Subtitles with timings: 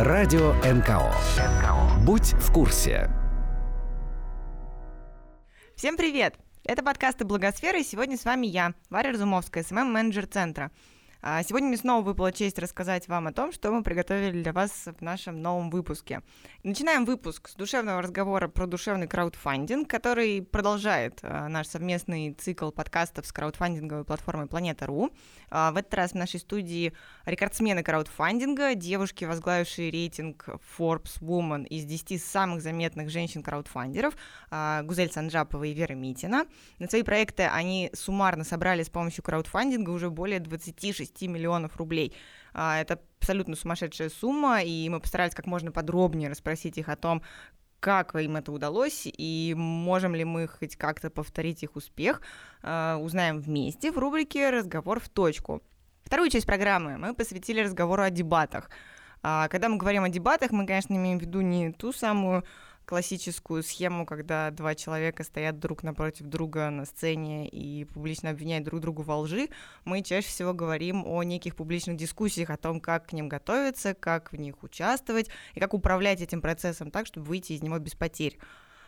[0.00, 1.12] Радио НКО.
[2.04, 3.10] Будь в курсе.
[5.74, 6.36] Всем привет!
[6.62, 10.70] Это подкасты Благосферы, и сегодня с вами я, Варя Разумовская, СММ-менеджер центра.
[11.20, 14.70] А, сегодня мне снова выпала честь рассказать вам о том, что мы приготовили для вас
[14.86, 16.22] в нашем новом выпуске.
[16.62, 23.26] Начинаем выпуск с душевного разговора про душевный краудфандинг, который продолжает а, наш совместный цикл подкастов
[23.26, 25.10] с краудфандинговой платформой Планета.ру.
[25.50, 26.92] А, в этот раз в нашей студии
[27.26, 34.14] рекордсмены краудфандинга, девушки, возглавившие рейтинг Forbes Woman из 10 самых заметных женщин-краудфандеров,
[34.84, 36.46] Гузель Санджапова и Вера Митина.
[36.78, 42.14] На свои проекты они суммарно собрали с помощью краудфандинга уже более 26 6 миллионов рублей.
[42.52, 47.22] А, это абсолютно сумасшедшая сумма, и мы постарались как можно подробнее расспросить их о том,
[47.80, 52.22] как им это удалось и можем ли мы хоть как-то повторить их успех,
[52.62, 55.62] а, узнаем вместе в рубрике «Разговор в точку».
[56.04, 58.70] Вторую часть программы мы посвятили разговору о дебатах.
[59.22, 62.44] А, когда мы говорим о дебатах, мы, конечно, имеем в виду не ту самую
[62.88, 68.80] классическую схему, когда два человека стоят друг напротив друга на сцене и публично обвиняют друг
[68.80, 69.50] друга во лжи,
[69.84, 74.32] мы чаще всего говорим о неких публичных дискуссиях, о том, как к ним готовиться, как
[74.32, 78.38] в них участвовать и как управлять этим процессом так, чтобы выйти из него без потерь.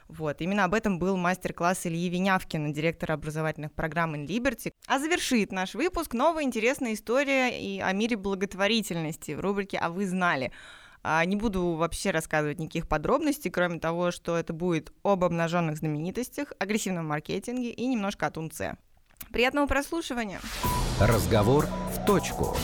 [0.08, 4.72] Вот, именно об этом был мастер-класс Ильи Винявкина, директора образовательных программ in Liberty.
[4.86, 10.06] А завершит наш выпуск новая интересная история и о мире благотворительности в рубрике «А вы
[10.06, 10.52] знали?».
[11.02, 16.52] А, не буду вообще рассказывать никаких подробностей, кроме того, что это будет об обнаженных знаменитостях,
[16.58, 18.76] агрессивном маркетинге и немножко о тунце.
[19.32, 20.40] Приятного прослушивания!
[21.00, 22.56] Разговор в точку.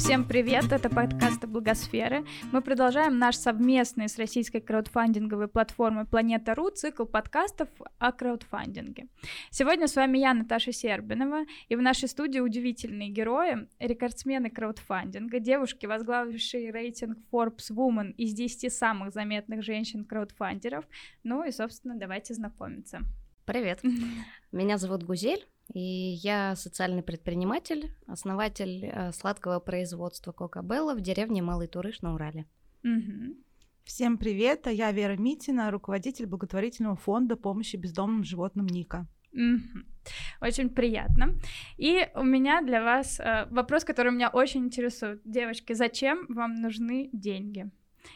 [0.00, 2.24] Всем привет, это подкаст Благосферы.
[2.52, 9.08] Мы продолжаем наш совместный с российской краудфандинговой платформой Планета.ру цикл подкастов о краудфандинге.
[9.50, 15.84] Сегодня с вами я, Наташа Сербинова, и в нашей студии удивительные герои, рекордсмены краудфандинга, девушки,
[15.84, 20.86] возглавившие рейтинг Forbes Woman из 10 самых заметных женщин-краудфандеров.
[21.24, 23.00] Ну и, собственно, давайте знакомиться.
[23.44, 23.82] Привет,
[24.50, 25.80] меня зовут Гузель, и
[26.22, 32.46] я социальный предприниматель, основатель э, сладкого производства Кока-Белла в деревне Малый Турыш на Урале.
[32.82, 33.36] Угу.
[33.84, 39.06] Всем привет, а я Вера Митина, руководитель благотворительного фонда помощи бездомным животным Ника.
[39.32, 39.84] Угу.
[40.40, 41.34] Очень приятно.
[41.76, 45.20] И у меня для вас э, вопрос, который меня очень интересует.
[45.24, 47.70] Девочки, зачем вам нужны деньги?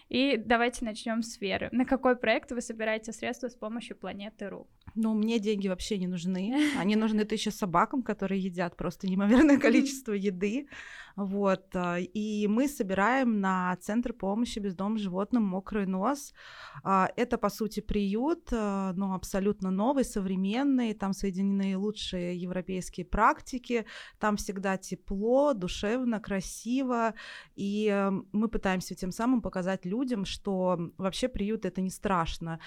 [0.08, 1.68] И давайте начнем с Веры.
[1.72, 4.66] На какой проект вы собираете средства с помощью планеты РУ?
[4.94, 6.70] Ну, мне деньги вообще не нужны.
[6.78, 10.68] Они нужны тысяча собакам, которые едят просто неимоверное количество еды.
[11.16, 11.64] Вот.
[11.76, 16.34] А, и мы собираем на Центр помощи бездомным животным «Мокрый нос».
[16.82, 20.94] А, это, по сути, приют, а, но абсолютно новый, современный.
[20.94, 23.86] Там соединены лучшие европейские практики.
[24.18, 27.14] Там всегда тепло, душевно, красиво.
[27.54, 32.58] И мы пытаемся тем самым показать людям, что вообще приют— это не страшно.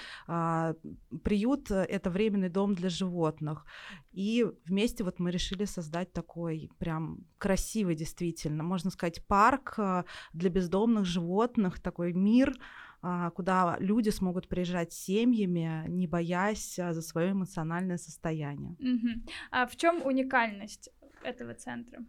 [1.24, 3.66] Приют— это временный дом для животных.
[4.12, 10.04] И вместе вот мы решили создать такой прям красивый действительно, можно сказать, парк э,
[10.34, 12.54] для бездомных животных, такой мир,
[13.02, 18.76] а, куда люди смогут приезжать семьями, не боясь а, за свое эмоциональное состояние.
[18.80, 19.32] Угу.
[19.52, 20.90] А в чем уникальность
[21.24, 22.04] этого центра?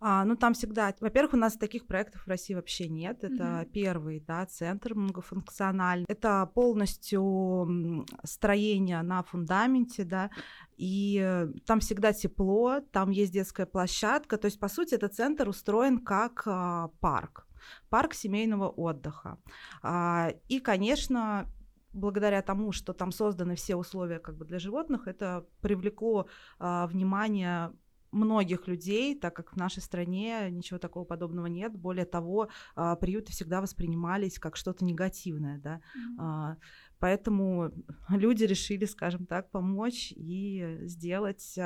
[0.00, 3.24] А, ну, там всегда, во-первых, у нас таких проектов в России вообще нет.
[3.24, 3.70] Это mm-hmm.
[3.70, 6.06] первый, да, центр многофункциональный.
[6.08, 10.30] Это полностью строение на фундаменте, да,
[10.76, 14.38] и там всегда тепло, там есть детская площадка.
[14.38, 17.48] То есть, по сути, этот центр устроен как а, парк,
[17.88, 19.38] парк семейного отдыха.
[19.82, 21.46] А, и, конечно,
[21.92, 27.72] благодаря тому, что там созданы все условия как бы для животных, это привлекло а, внимание
[28.12, 31.76] многих людей, так как в нашей стране ничего такого подобного нет.
[31.76, 35.80] Более того, а, приюты всегда воспринимались как что-то негативное, да.
[36.20, 36.56] Mm-hmm.
[36.98, 37.72] Поэтому
[38.08, 41.58] люди решили, скажем так, помочь и сделать,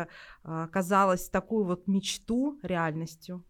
[0.43, 3.45] а, казалось, такую вот мечту реальностью.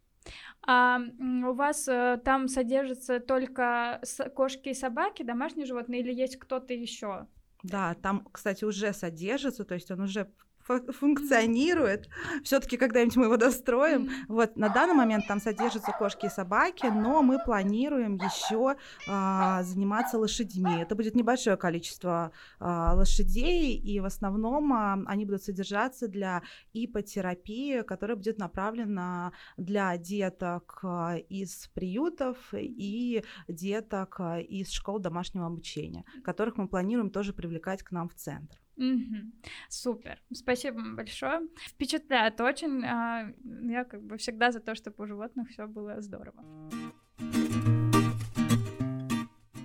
[0.66, 4.00] А у вас э, там содержатся только
[4.36, 7.26] кошки и собаки, домашние животные, или есть кто-то еще?
[7.62, 10.30] Да, там, кстати, уже содержится, то есть он уже
[10.66, 12.08] функционирует.
[12.44, 14.10] Все-таки когда-нибудь мы его достроим.
[14.28, 18.76] Вот на данный момент там содержатся кошки и собаки, но мы планируем еще
[19.08, 20.82] а, заниматься лошадьми.
[20.82, 26.42] Это будет небольшое количество а, лошадей, и в основном а, они будут содержаться для
[26.72, 35.46] ипотерапии, которая будет направлена для деток а, из приютов и деток а, из школ домашнего
[35.46, 38.61] обучения, которых мы планируем тоже привлекать к нам в центр.
[38.76, 39.32] Мгм.
[39.68, 41.40] Супер, спасибо вам большое.
[41.56, 42.84] Впечатляет очень.
[42.84, 43.32] а,
[43.62, 46.42] Я как бы всегда за то, чтобы у животных все было здорово.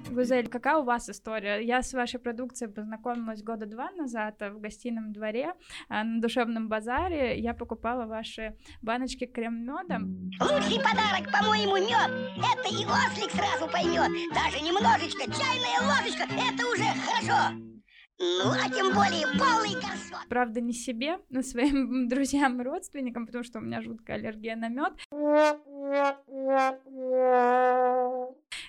[0.09, 1.59] Гузель, какая у вас история?
[1.63, 5.54] Я с вашей продукцией познакомилась года два назад в гостином дворе
[5.89, 7.39] а, на душевном базаре.
[7.39, 10.00] Я покупала ваши баночки крем-меда.
[10.42, 12.33] Лучший подарок, по-моему, мед.
[12.36, 14.09] Это и ослик сразу поймет.
[14.33, 17.76] Даже немножечко, чайная ложечка, это уже хорошо.
[18.19, 20.28] Ну, а тем более полный горшок.
[20.28, 24.69] Правда, не себе, но своим друзьям и родственникам, потому что у меня жуткая аллергия на
[24.69, 24.94] мед.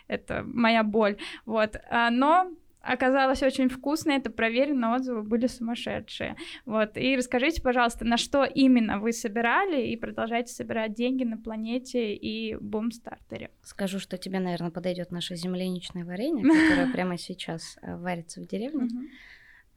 [0.07, 1.17] Это моя боль.
[1.47, 1.77] Вот.
[1.89, 2.51] А, Но
[2.81, 6.37] оказалось очень вкусно, это проверено, отзывы были сумасшедшие.
[6.67, 6.97] Вот.
[6.97, 12.55] И расскажите, пожалуйста, на что именно вы собирали и продолжаете собирать деньги на планете и
[12.57, 13.51] бум-стартере?
[13.63, 18.89] Скажу, что тебе, наверное, подойдет наше земляничное варенье, которое прямо сейчас э, варится в деревне.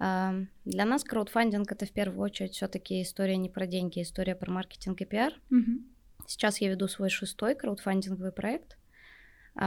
[0.04, 0.34] А,
[0.66, 4.52] Для нас краудфандинг это в первую очередь все-таки история не про деньги, а история про
[4.52, 5.34] маркетинг и пиар.
[5.52, 5.86] Мгм.
[6.26, 8.80] Сейчас я веду свой шестой краудфандинговый проект.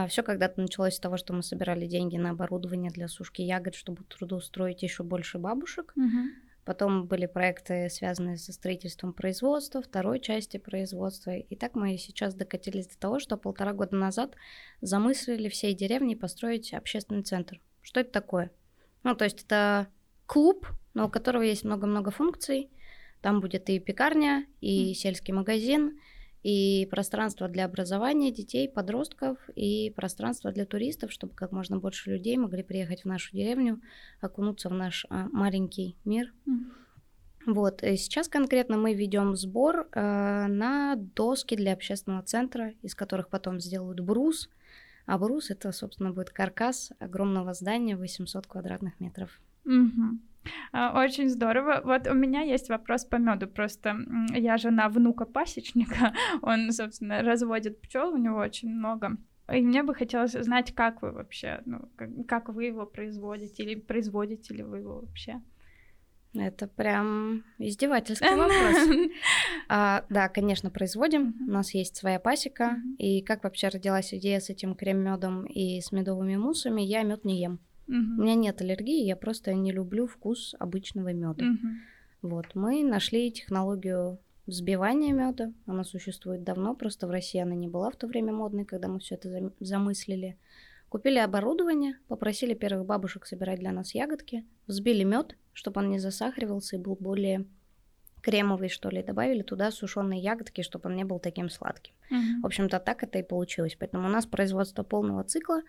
[0.09, 4.03] Все когда-то началось с того, что мы собирали деньги на оборудование для сушки ягод, чтобы
[4.03, 5.93] трудоустроить еще больше бабушек.
[5.95, 6.31] Мгм.
[6.65, 11.37] Потом были проекты, связанные со строительством производства, второй части производства.
[11.37, 14.35] И так мы сейчас докатились до того, что полтора года назад
[14.81, 17.61] замыслили всей деревне построить общественный центр.
[17.83, 18.51] Что это такое?
[19.05, 19.87] Ну, то есть это
[20.27, 22.71] клуб, но у которого есть много-много функций.
[23.21, 24.95] Там будет и пекарня, и Мгм.
[24.95, 25.99] сельский магазин,
[26.43, 32.37] и пространство для образования детей, подростков, и пространство для туристов, чтобы как можно больше людей
[32.37, 33.81] могли приехать в нашу деревню,
[34.21, 36.35] окунуться в наш а, маленький мир.
[36.45, 36.73] Мгм.
[37.47, 43.29] Вот, и сейчас конкретно мы ведем сбор э, на доски для общественного центра, из которых
[43.29, 44.49] потом сделают брус.
[45.07, 49.41] А брус это, собственно, будет каркас огромного здания 800 квадратных метров.
[50.73, 51.81] А, Очень здорово.
[51.85, 53.49] Вот у меня есть вопрос по меду.
[53.49, 53.97] Просто
[54.31, 56.15] я жена внука пасечника.
[56.43, 59.17] Он, собственно, разводит пчел, у него очень много.
[59.53, 63.75] И мне бы хотелось знать, как вы вообще, ну, как, как вы его производите, или
[63.75, 65.43] производите ли вы его вообще?
[66.35, 69.13] Это прям издевательский вопрос.
[69.69, 71.35] А, да, конечно, производим.
[71.47, 72.77] У нас есть своя пасека.
[72.99, 77.41] И как вообще родилась идея с этим крем-медом и с медовыми муссами, я мед не
[77.41, 77.61] ем.
[77.89, 78.23] У Мгм.
[78.23, 81.45] меня нет аллергии, я просто не люблю вкус обычного меда.
[81.45, 81.81] Мгм.
[82.23, 85.53] Вот, мы нашли технологию взбивания меда.
[85.67, 88.99] Она существует давно, просто в России она не была в то время модной, когда мы
[89.01, 90.37] все это зам- замыслили.
[90.89, 96.77] Купили оборудование, попросили первых бабушек собирать для нас ягодки, взбили мед, чтобы он не засахаривался
[96.77, 97.45] и был более
[98.23, 99.03] кремовый, что ли.
[99.03, 101.93] Добавили туда сушеные ягодки, чтобы он не был таким сладким.
[102.11, 102.43] Мгм.
[102.43, 103.77] В общем-то, так это и получилось.
[103.79, 105.63] Поэтому у нас производство полного цикла,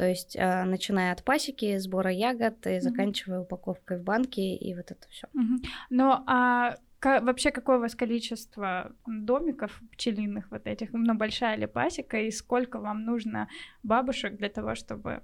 [0.00, 4.90] то есть э, начиная от пасеки, сбора ягод и заканчивая упаковкой в банки и вот
[4.90, 5.26] это все.
[5.34, 5.60] Мгм.
[5.90, 10.94] Но а ка- вообще какое у вас количество домиков пчелиных вот этих?
[10.94, 13.48] Ну, большая ли пасека, и сколько вам нужно
[13.82, 15.20] бабушек для того, чтобы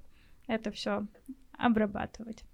[0.47, 1.07] это все
[1.57, 2.45] обрабатывать?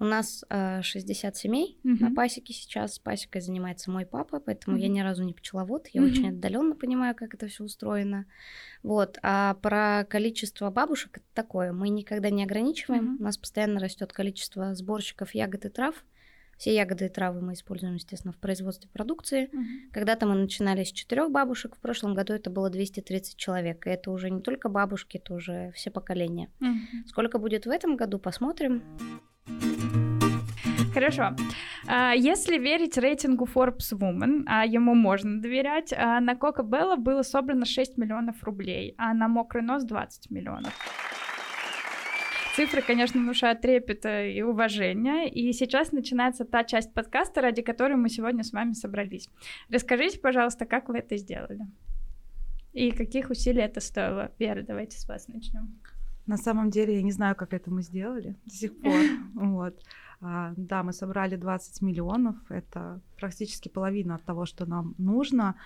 [0.00, 2.14] У нас э, 60 семей на Мгм.
[2.14, 2.98] пасеке сейчас.
[2.98, 4.94] Пасекой занимается мой папа, поэтому я Мгм.
[4.94, 5.88] ни разу не пчеловод.
[5.92, 6.10] Я Мгм.
[6.10, 8.24] очень отдаленно понимаю, как это все устроено.
[8.82, 9.18] Вот.
[9.22, 11.72] А про количество бабушек это такое.
[11.74, 13.04] Мы никогда не ограничиваем.
[13.04, 13.16] Мгм.
[13.20, 15.94] У нас постоянно растет количество сборщиков ягод и трав.
[16.56, 19.48] Все ягоды и травы мы используем, естественно, в производстве продукции.
[19.52, 19.90] Мгм.
[19.92, 23.86] Когда-то мы начинали с четырех бабушек, в прошлом году это было 230 человек.
[23.86, 26.50] И это уже не только бабушки, это уже все поколения.
[26.60, 27.04] Мгм.
[27.06, 28.82] Сколько будет в этом году, посмотрим.
[30.92, 31.36] Хорошо.
[31.86, 37.22] А, Если верить рейтингу Forbes Woman, а ему можно доверять, а, на Кока Белла было
[37.22, 40.72] собрано 6 миллионов рублей, а на Мокрый Нос 20 миллионов.
[42.56, 45.28] Цифры, конечно, внушают трепета и уважения.
[45.28, 49.28] И сейчас начинается та часть подкаста, ради которой мы сегодня с вами собрались.
[49.70, 51.60] Расскажите, пожалуйста, как вы это сделали?
[52.72, 54.32] И каких усилий это стоило?
[54.38, 55.80] Вера, давайте с вас начнем.
[56.26, 58.94] На самом деле я не знаю, как это мы сделали до сих пор.
[59.34, 59.80] Вот.
[60.20, 62.36] А, да, мы собрали 20 миллионов.
[62.50, 65.56] Это практически половина от того, что нам нужно.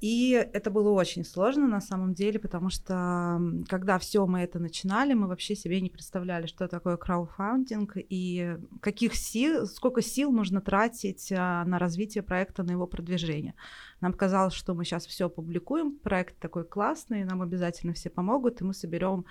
[0.00, 5.14] И это было очень сложно на самом деле, потому что когда все мы это начинали,
[5.14, 11.32] мы вообще себе не представляли, что такое краудфандинг и каких сил, сколько сил нужно тратить
[11.32, 13.54] а, на развитие проекта, на его продвижение.
[14.02, 18.64] Нам казалось, что мы сейчас все публикуем, проект такой классный, нам обязательно все помогут, и
[18.64, 19.24] мы соберем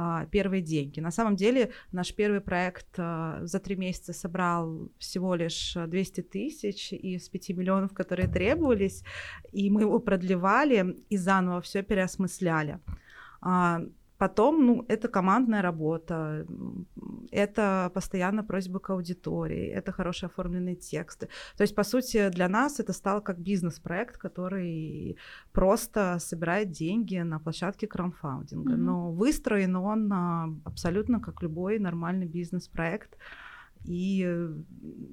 [0.00, 1.00] а, первые деньги.
[1.00, 6.20] На самом деле наш первый проект а, за три месяца собрал всего лишь а, 200
[6.20, 9.02] тысяч из 5 миллионов, которые требовались,
[9.50, 12.78] и мы его продлевали и заново все переосмысляли.
[13.40, 13.82] А,
[14.18, 16.44] Потом, ну, это командная работа,
[17.30, 21.28] это постоянно просьбы к аудитории, это хорошие оформленные тексты.
[21.56, 25.16] То есть, по сути, для нас это стало как бизнес-проект, который
[25.52, 28.72] просто собирает деньги на площадке краудфандинга.
[28.72, 28.76] Mm-hmm.
[28.76, 33.16] Но выстроен он а, абсолютно как любой нормальный бизнес-проект.
[33.84, 34.48] И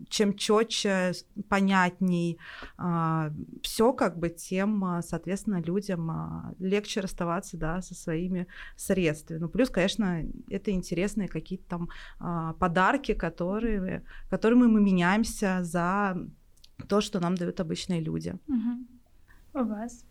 [0.09, 1.13] чем четче,
[1.49, 2.37] понятней
[2.77, 3.31] а,
[3.61, 9.39] все, как бы, тем, а, соответственно, людям а, легче расставаться, да, со своими средствами.
[9.39, 11.89] Ну, плюс, конечно, это интересные какие-то там
[12.59, 16.17] подарки, которые, которыми мы меняемся за
[16.87, 18.35] то, что нам дают обычные люди.
[18.47, 19.61] Угу.
[19.61, 20.05] У вас?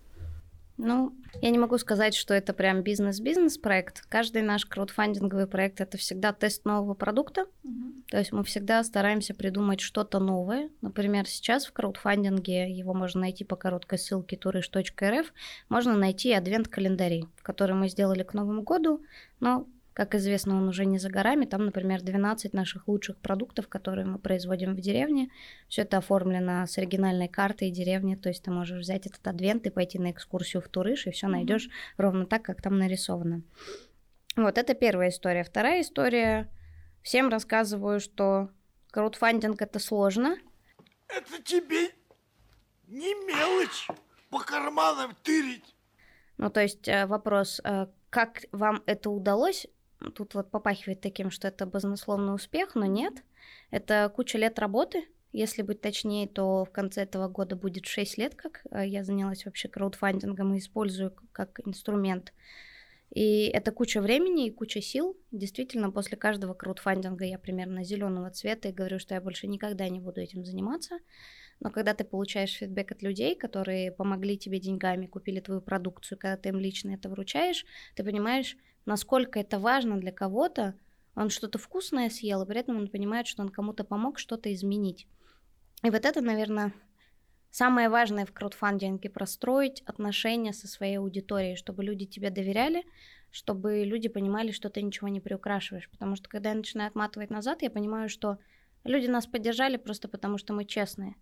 [0.76, 4.02] Ну, я не могу сказать, что это прям бизнес-бизнес проект.
[4.08, 7.46] Каждый наш краудфандинговый проект это всегда тест нового продукта.
[7.64, 8.02] Uh-huh.
[8.10, 10.70] То есть мы всегда стараемся придумать что-то новое.
[10.80, 15.26] Например, сейчас в краудфандинге его можно найти по короткой ссылке turish.rf.
[15.68, 19.00] Можно найти адвент-календари, который мы сделали к Новому году,
[19.38, 21.46] но как известно, он уже не за горами.
[21.46, 25.30] Там, например, 12 наших лучших продуктов, которые мы производим в деревне.
[25.68, 28.16] Все это оформлено с оригинальной картой деревни.
[28.16, 31.28] То есть ты можешь взять этот адвент и пойти на экскурсию в Турыш, и все
[31.28, 31.94] найдешь mm-hmm.
[31.98, 33.42] ровно так, как там нарисовано.
[34.34, 35.44] Вот это первая история.
[35.44, 36.50] Вторая история.
[37.02, 38.50] Всем рассказываю, что
[38.90, 40.36] краудфандинг это сложно.
[41.06, 41.90] Это тебе
[42.88, 43.86] не мелочь
[44.28, 45.76] по карманам тырить.
[46.36, 49.68] Ну, то есть э, вопрос, э, как вам это удалось,
[50.12, 53.22] тут вот попахивает таким, что это баснословный успех, но нет.
[53.70, 55.04] Это куча лет работы.
[55.32, 59.44] Если быть точнее, то в конце этого года будет 6 лет, как э, я занялась
[59.44, 62.32] вообще краудфандингом и использую как инструмент.
[63.10, 65.16] И это куча времени и куча сил.
[65.30, 70.00] Действительно, после каждого краудфандинга я примерно зеленого цвета и говорю, что я больше никогда не
[70.00, 70.98] буду этим заниматься.
[71.60, 76.36] Но когда ты получаешь фидбэк от людей, которые помогли тебе деньгами, купили твою продукцию, когда
[76.36, 80.74] ты им лично это вручаешь, ты понимаешь, насколько это важно для кого-то,
[81.14, 85.06] он что-то вкусное съел, и при этом он понимает, что он кому-то помог что-то изменить.
[85.82, 86.72] И вот это, наверное,
[87.50, 92.84] самое важное в краудфандинге– простроить отношения со своей аудиторией, чтобы люди тебе доверяли,
[93.30, 95.88] чтобы люди понимали, что ты ничего не приукрашиваешь.
[95.90, 98.38] Потому что когда я начинаю отматывать назад, я понимаю, что
[98.82, 101.16] люди нас поддержали просто потому, что мы честные.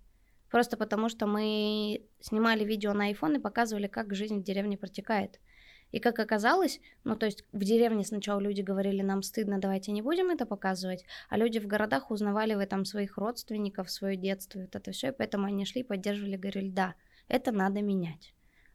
[0.50, 5.38] Просто потому, что мы снимали видео на iPhone и показывали, как жизнь в деревне протекает–
[5.92, 10.02] и как оказалось, ну то есть в деревне сначала люди говорили, нам стыдно, давайте не
[10.02, 14.75] будем это показывать, а люди в городах узнавали в этом своих родственников, свое детство, вот
[14.75, 16.94] это все, и поэтому они шли, поддерживали, говорили, да,
[17.28, 18.34] это надо менять.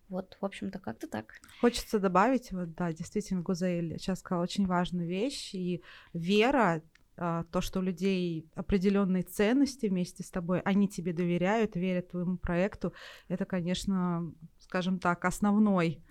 [0.09, 1.33] Вот, в общем-то, как-то так.
[1.59, 5.83] Хочется добавить, вот, да, действительно, Гузаэль сейчас сказала очень важную вещь, и
[6.13, 6.81] вера
[7.17, 12.37] а, то, что у людей определенные ценности вместе с тобой, они тебе доверяют, верят твоему
[12.37, 12.93] проекту,
[13.27, 14.31] это, конечно,
[14.67, 16.03] скажем так, основной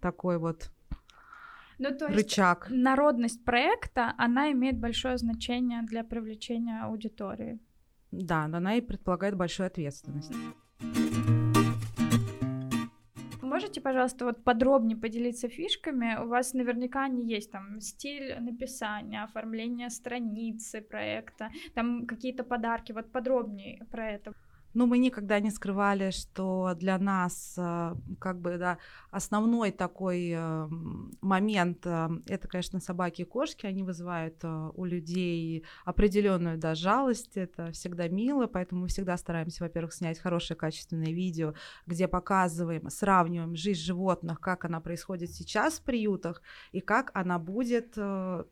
[0.00, 0.70] такой вот
[1.78, 2.68] ну, то есть рычаг.
[2.70, 7.58] Народность проекта, она имеет большое значение для привлечения аудитории.
[8.10, 10.32] Да, она и предполагает большую ответственность.
[13.40, 16.18] Можете, пожалуйста, вот подробнее поделиться фишками?
[16.22, 22.92] У вас наверняка они есть там стиль написания, оформление страницы проекта, там какие-то подарки.
[22.92, 24.32] Вот подробнее про это.
[24.74, 28.78] Ну, мы никогда не скрывали, что для нас э, как бы да,
[29.10, 30.68] основной такой э,
[31.20, 33.66] момент э, это, конечно, собаки и кошки.
[33.66, 37.36] Они вызывают у людей определенную да, жалость.
[37.36, 41.54] Это всегда мило, поэтому мы всегда стараемся, во-первых, снять хорошее качественное видео,
[41.86, 46.40] где показываем, сравниваем жизнь животных, как она происходит сейчас в приютах
[46.72, 47.94] и как она будет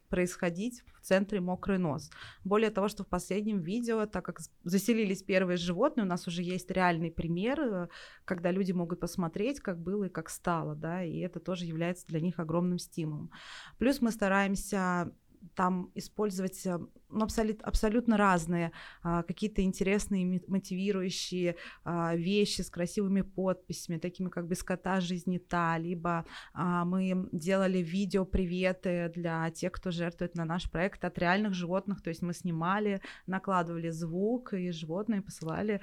[0.08, 2.10] происходить в центре мокрый нос.
[2.44, 6.70] Более того, что в последнем видео, так как заселились первые животные, у нас уже есть
[6.70, 7.88] реальный пример, э,
[8.24, 12.20] когда люди могут посмотреть, как было и как стало, да, и это тоже является для
[12.20, 13.30] них огромным стимулом.
[13.78, 15.12] Плюс мы стараемся
[15.54, 16.78] там использовать э,
[17.12, 24.62] абсолют, абсолютно разные а, какие-то интересные мотивирующие а, вещи с красивыми подписями, такими как «Без
[24.62, 30.70] кота жизни та», либо а, мы делали видео приветы для тех, кто жертвует на наш
[30.70, 35.80] проект от реальных животных, то есть мы снимали, накладывали звук, и животные посылали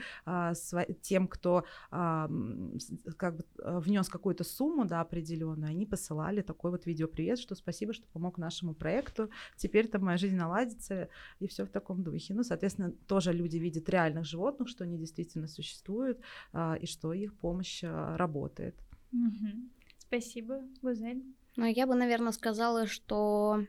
[1.01, 7.55] тем, кто как бы внес какую-то сумму да, определенную, они посылали такой вот видеопривет, что
[7.55, 11.09] спасибо, что помог нашему проекту, теперь там моя жизнь наладится,
[11.39, 12.33] и все в таком духе.
[12.33, 16.19] Ну, соответственно, тоже люди видят реальных животных, что они действительно существуют,
[16.53, 18.75] а, и что их помощь а, работает.
[19.11, 19.69] Угу.
[19.97, 21.23] Спасибо, Гузель.
[21.55, 23.65] Ну, я бы, наверное, сказала, что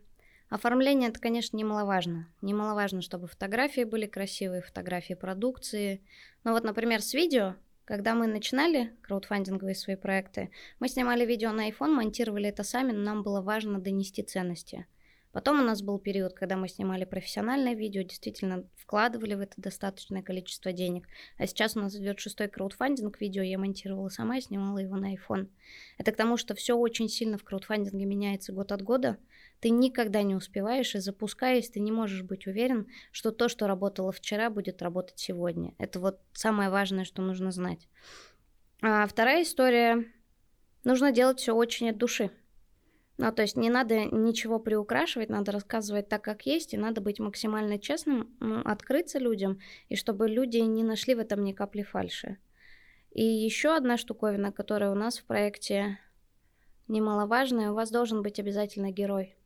[0.51, 2.27] Оформление это, конечно, немаловажно.
[2.41, 6.01] Немаловажно, чтобы фотографии были красивые, фотографии продукции.
[6.43, 7.57] Но вот, например, с видео
[7.89, 13.01] когда мы начинали краудфандинговые свои проекты, мы снимали видео на iPhone, монтировали это сами, но
[13.01, 14.87] нам было важно донести ценности.
[15.39, 20.21] Потом у нас был период, когда мы снимали профессиональное видео, действительно вкладывали в это достаточное
[20.21, 21.07] количество денег.
[21.37, 25.15] А сейчас у нас идет шестой краудфандинг видео, я монтировала сама и снимала его на
[25.15, 25.47] iPhone.
[25.97, 29.17] Это к тому, что все очень сильно в краудфандинге меняется год от года.
[29.61, 34.11] Ты никогда не успеваешь, и запускаясь, ты не можешь быть уверен, что то, что работало
[34.11, 35.73] вчера, будет работать сегодня.
[35.79, 37.87] Это вот самое важное, что нужно знать.
[38.83, 40.05] А вторая история.
[40.83, 42.33] Нужно делать все очень от души.
[43.21, 47.19] Ну, то есть не надо ничего приукрашивать, надо рассказывать так, как есть, и надо быть
[47.19, 49.59] максимально честным, открыться людям,
[49.89, 52.39] и чтобы люди не нашли в этом ни капли фальши.
[53.11, 55.99] И еще одна штуковина, которая у нас в проекте
[56.87, 59.37] немаловажная, у вас должен быть обязательно герой.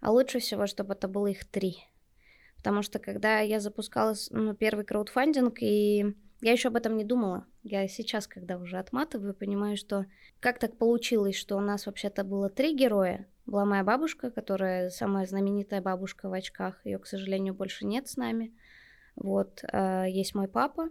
[0.00, 1.78] А лучше всего, чтобы это было их три.
[2.56, 7.44] Потому что когда я запускала ну, первый краудфандинг, и я еще об этом не думала.
[7.70, 10.06] Я сейчас, когда уже отматываю, понимаю, что
[10.40, 13.26] как так получилось, что у нас вообще-то было три героя.
[13.44, 16.80] Была моя бабушка, которая самая знаменитая бабушка в очках.
[16.86, 18.54] Ее, к сожалению, больше нет с нами.
[19.16, 19.62] Вот.
[19.70, 20.88] А, есть мой папа,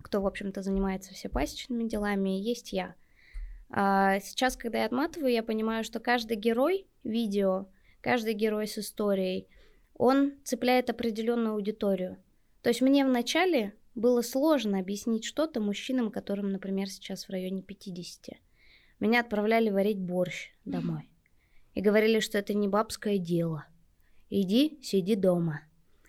[0.00, 2.94] кто, в общем-то, занимается все пасечными делами, и есть я.
[3.68, 7.66] А сейчас, когда я отматываю, я понимаю, что каждый герой видео,
[8.00, 9.48] каждый герой с историей,
[9.94, 12.18] он цепляет определенную аудиторию.
[12.62, 18.36] То есть мне вначале было сложно объяснить что-то мужчинам, которым, например, сейчас в районе 50.
[19.00, 21.10] Меня отправляли варить борщ домой.
[21.74, 23.66] И говорили, что это не бабское дело.
[24.30, 25.62] Иди, сиди дома.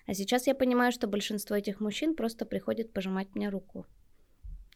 [0.06, 3.88] А сейчас я понимаю, что большинство этих мужчин просто приходит пожимать мне руку.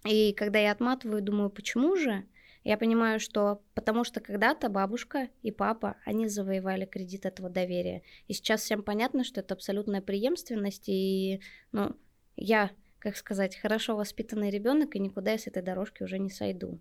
[0.08, 2.25] И когда я отматываю, думаю, почему же?
[2.63, 8.01] Я понимаю, что потому что когда-то бабушка и папа, они завоевали кредит этого доверия.
[8.27, 11.41] И сейчас всем понятно, что это абсолютная преемственность, и
[11.72, 11.96] ну,
[12.36, 12.72] я
[13.04, 16.80] как сказать, хорошо воспитанный ребенок, и никуда я с этой дорожки уже не сойду.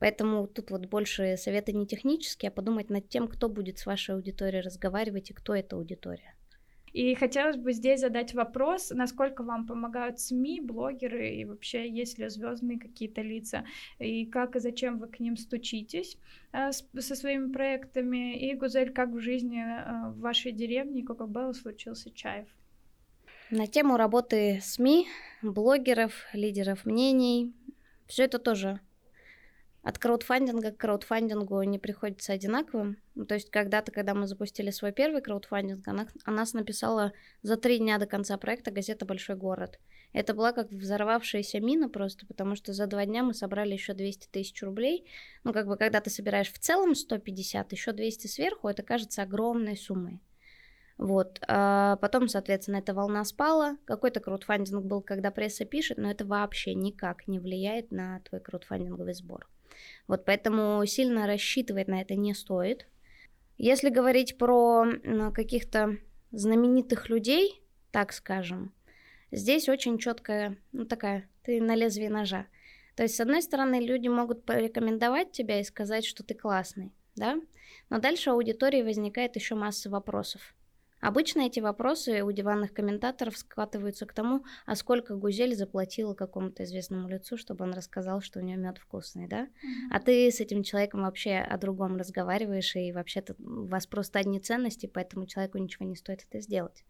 [0.00, 4.16] Поэтому тут вот больше советы не технические, а подумать над тем, кто будет с вашей
[4.16, 6.34] аудиторией разговаривать и кто эта аудитория.
[6.92, 12.28] И хотелось бы здесь задать вопрос, насколько вам помогают СМИ, блогеры и вообще есть ли
[12.28, 13.64] звездные какие-то лица,
[14.00, 16.18] и как и зачем вы к ним стучитесь
[16.50, 18.36] э, с, со своими проектами.
[18.36, 22.48] И, Гузель, как в жизни э, в вашей деревне Кока-Белла случился Чаев?
[23.52, 25.08] На тему работы СМИ,
[25.42, 27.52] блогеров, лидеров мнений.
[28.06, 28.78] Все это тоже
[29.82, 32.98] от краудфандинга к краудфандингу не приходится одинаковым.
[33.16, 37.56] Ну, то есть когда-то, когда мы запустили свой первый краудфандинг, она, о нас написала за
[37.56, 39.80] три дня до конца проекта газета «Большой город».
[40.12, 44.28] Это была как взорвавшаяся мина просто, потому что за два дня мы собрали еще 200
[44.28, 45.06] тысяч рублей.
[45.42, 49.76] Ну, как бы, когда ты собираешь в целом 150, еще 200 сверху, это кажется огромной
[49.76, 50.20] суммой.
[51.00, 51.40] Вот.
[51.48, 53.78] А потом, соответственно, эта волна спала.
[53.86, 59.14] Какой-то краудфандинг был, когда пресса пишет, но это вообще никак не влияет на твой краудфандинговый
[59.14, 59.48] сбор.
[60.06, 62.86] Вот поэтому сильно рассчитывать на это не стоит.
[63.56, 64.84] Если говорить про
[65.34, 65.96] каких-то
[66.32, 68.74] знаменитых людей, так скажем,
[69.32, 72.46] здесь очень четкая, ну такая, ты на лезвии ножа.
[72.94, 77.40] То есть, с одной стороны, люди могут порекомендовать тебя и сказать, что ты классный, да?
[77.88, 80.54] Но дальше у аудитории возникает еще масса вопросов.
[81.00, 87.08] Обычно эти вопросы у диванных комментаторов скатываются к тому, а сколько Гузель заплатила какому-то известному
[87.08, 89.44] лицу, чтобы он рассказал, что у нее мед вкусный, да?
[89.44, 89.88] Mm-hmm.
[89.92, 94.40] А ты с этим человеком вообще о другом разговариваешь, и вообще-то у вас просто одни
[94.40, 96.84] ценности, поэтому человеку ничего не стоит это сделать.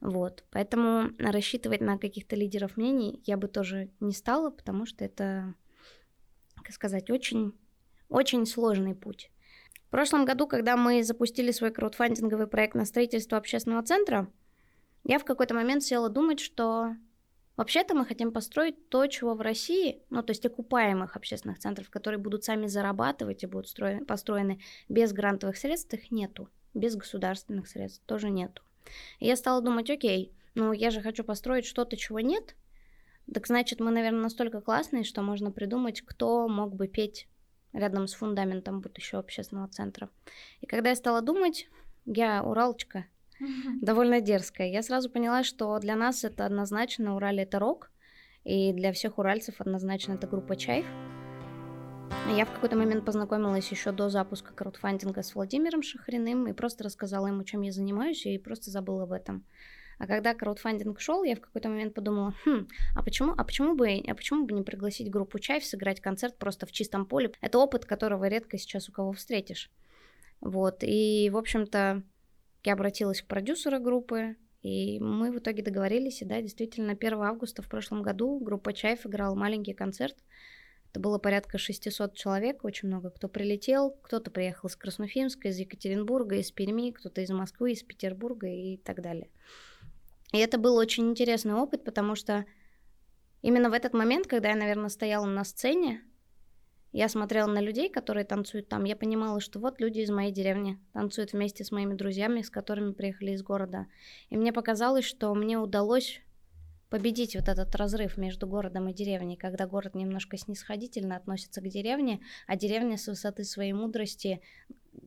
[0.00, 5.54] Вот, поэтому рассчитывать на каких-то лидеров мнений я бы тоже не стала, потому что это,
[6.56, 7.52] как сказать, очень,
[8.08, 9.30] очень сложный путь.
[9.96, 14.30] Прошлом году, когда мы запустили свой краудфандинговый проект на строительство общественного центра,
[15.04, 16.94] я в какой-то момент села думать, что
[17.56, 22.18] вообще-то мы хотим построить то, чего в России, ну, то есть окупаемых общественных центров, которые
[22.18, 26.50] будут сами зарабатывать и будут строены, построены без грантовых средств, их нету.
[26.74, 28.60] Без государственных средств тоже нету.
[29.18, 32.54] И я стала думать, окей, ну я же хочу построить что-то, чего нет,
[33.32, 37.28] так значит, мы, наверное, настолько классные, что можно придумать, кто мог бы петь
[37.76, 40.08] рядом с фундаментом будущего общественного центра.
[40.60, 41.68] И когда я стала думать,
[42.04, 43.06] я уралочка,
[43.80, 47.90] довольно дерзкая, я сразу поняла, что для нас это однозначно Урале это рок,
[48.44, 50.86] и для всех уральцев однозначно это группа Чайф.
[52.34, 57.28] Я в какой-то момент познакомилась еще до запуска краудфандинга с Владимиром Шахриным и просто рассказала
[57.28, 59.44] ему, чем я занимаюсь, и просто забыла об этом.
[59.98, 64.02] А когда краудфандинг шел, я в какой-то момент подумала, хм, а почему, а почему бы,
[64.06, 67.32] а почему бы не пригласить группу Чайф сыграть концерт просто в чистом поле?
[67.40, 69.70] Это опыт, которого редко сейчас у кого встретишь.
[70.40, 72.02] Вот, и, в общем-то,
[72.64, 77.62] я обратилась к продюсеру группы, И мы в итоге договорились, и да, действительно, 1 августа
[77.62, 80.16] в прошлом году группа Чайф играла маленький концерт.
[80.90, 86.36] Это было порядка 600 человек, очень много кто прилетел, кто-то приехал из Краснофимска, из Екатеринбурга,
[86.36, 89.28] из Перми, кто-то из Москвы, из Петербурга и так далее.
[90.32, 92.44] И это был очень интересный опыт, потому что
[93.42, 96.02] именно в этот момент, когда я, наверное, стояла на сцене,
[96.92, 100.78] я смотрела на людей, которые танцуют там, я понимала, что вот люди из моей деревни
[100.92, 103.86] танцуют вместе с моими друзьями, с которыми приехали из города.
[104.30, 106.22] И мне показалось, что мне удалось
[106.90, 112.20] победить вот этот разрыв между городом и деревней, когда город немножко снисходительно относится к деревне,
[112.46, 114.40] а деревня с высоты своей мудрости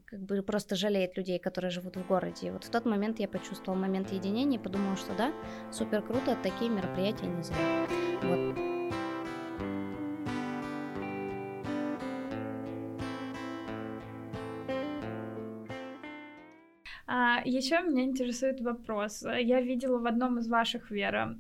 [0.06, 2.48] как бы просто жалеет людей, которые живут в городе.
[2.48, 5.34] И вот в тот момент я почувствовала момент единения и подумала, что да,
[5.72, 7.88] супер круто, такие мероприятия не зря.
[8.24, 8.79] Вот.
[17.30, 19.24] А, еще меня интересует вопрос.
[19.24, 21.36] Я видела в одном из ваших, Вера,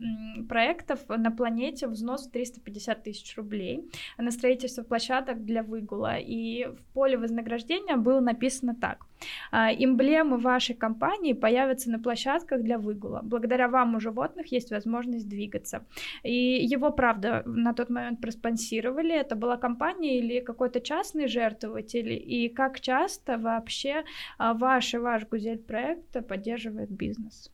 [0.47, 6.17] проектов на планете взнос 350 тысяч рублей на строительство площадок для выгула.
[6.17, 9.06] И в поле вознаграждения было написано так.
[9.51, 13.21] А, эмблемы вашей компании появятся на площадках для выгула.
[13.23, 15.86] Благодаря вам у животных есть возможность двигаться.
[16.23, 19.13] И его, правда, на тот момент проспонсировали.
[19.13, 22.12] Это была компания или какой-то частный жертвователь?
[22.12, 24.03] И как часто вообще
[24.38, 27.51] а, ваш и ваш Гузель проект поддерживает бизнес?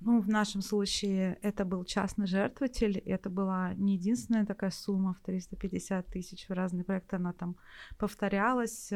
[0.00, 5.24] Ну, в нашем случае это был частный жертвователь, это была не единственная такая сумма в
[5.24, 7.56] 350 тысяч в разные проекты, она там
[7.98, 8.92] повторялась.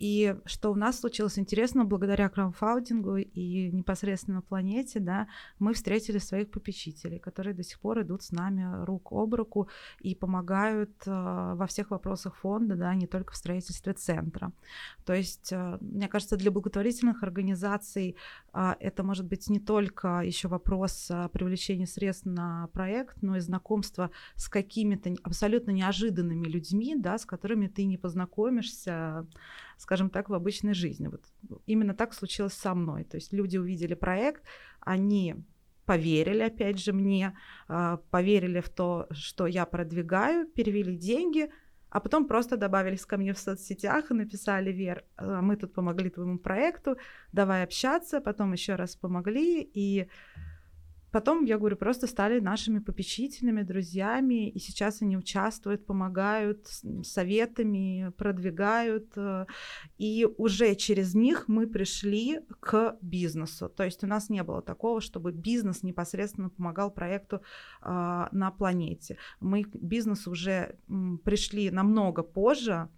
[0.00, 6.50] И что у нас случилось интересно, благодаря краудфандингу и непосредственно планете, да, мы встретили своих
[6.50, 9.68] попечителей, которые до сих пор идут с нами рук об руку
[10.00, 14.52] и помогают э, во всех вопросах фонда, да, не только в строительстве центра.
[15.04, 18.16] То есть, э, мне кажется, для благотворительных организаций
[18.54, 24.10] э, это может быть не только еще вопрос привлечения средств на проект, но и знакомство
[24.34, 29.26] с какими-то абсолютно неожиданными людьми, да, с которыми ты не познакомишься
[29.80, 31.08] скажем так, в обычной жизни.
[31.08, 31.22] Вот
[31.66, 33.04] именно так случилось со мной.
[33.04, 34.42] То есть люди увидели проект,
[34.80, 35.34] они
[35.86, 41.50] поверили, опять же, мне, а, поверили в то, что я продвигаю, перевели деньги,
[41.88, 46.10] а потом просто добавились ко мне в соцсетях и написали, Вер, а, мы тут помогли
[46.10, 46.96] твоему проекту,
[47.32, 50.08] давай общаться, потом еще раз помогли, и
[51.10, 56.68] Потом, я говорю, просто стали нашими попечителями, друзьями, и сейчас они участвуют, помогают
[57.02, 59.46] советами, продвигают, э,
[59.98, 63.68] и уже через них мы пришли к бизнесу.
[63.68, 67.36] То есть у нас не было такого, чтобы бизнес непосредственно помогал проекту
[67.82, 69.16] э, на планете.
[69.40, 70.76] Мы к бизнесу уже
[71.24, 72.88] пришли намного позже,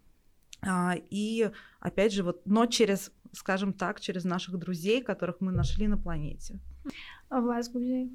[0.61, 5.89] э, и опять же, вот, но через, скажем так, через наших друзей, которых мы нашли
[5.89, 6.61] на планете.
[7.41, 8.11] Вас, Гузей?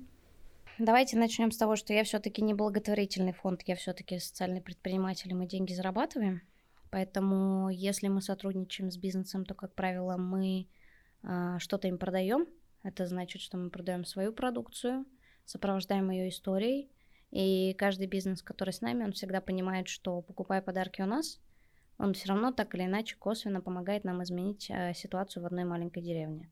[0.77, 5.33] Давайте начнем с того, что я все-таки не благотворительный фонд, я все-таки социальный предприниматель, и
[5.33, 6.43] мы деньги зарабатываем.
[6.91, 10.67] Поэтому, если мы сотрудничаем с бизнесом, то, как правило, мы
[11.23, 12.45] а, что-то им продаем.
[12.83, 15.05] Это значит, что мы продаем свою продукцию,
[15.45, 16.91] сопровождаем ее историей.
[17.31, 21.41] И каждый бизнес, который с нами, он всегда понимает, что покупая подарки у нас,
[21.97, 26.03] он все равно так или иначе косвенно помогает нам изменить а, ситуацию в одной маленькой
[26.03, 26.51] деревне.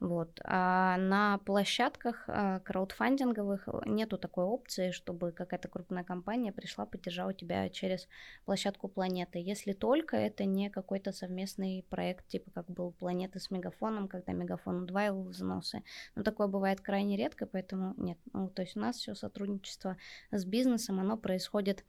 [0.00, 0.40] Вот.
[0.44, 7.34] А на площадках а, краудфандинговых э, нету такой опции, чтобы какая-то крупная компания пришла, поддержала
[7.34, 8.08] тебя через
[8.46, 9.38] площадку планеты.
[9.38, 14.84] Если только это не какой-то совместный проект, типа как был планеты с мегафоном, когда мегафон
[14.84, 15.82] удваивал взносы.
[16.14, 18.18] Но такое бывает крайне редко, поэтому нет.
[18.32, 19.98] Ну, то есть у нас все сотрудничество
[20.30, 21.84] с бизнесом, оно происходит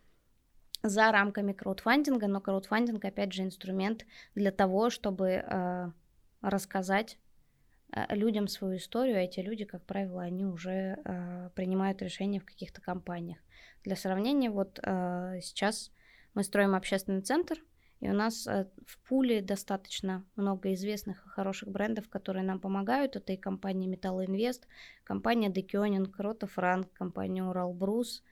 [0.84, 5.92] за рамками краудфандинга, но краудфандинг, опять же, инструмент для того, чтобы э,
[6.42, 7.31] рассказать Э,
[8.10, 12.82] людям свою историю, а эти люди, как правило, они уже э, принимают решения в каких-то
[12.82, 13.40] компаниях.
[13.84, 15.92] Для сравнения, вот э, сейчас
[16.34, 17.58] мы строим общественный центр,
[18.00, 23.16] и у нас э, в пуле достаточно много известных и хороших брендов, которые нам помогают.
[23.16, 24.64] Это и компания Metal Invest,
[25.04, 28.24] компания Декионинг, Рота Франк, компания Урал Брус,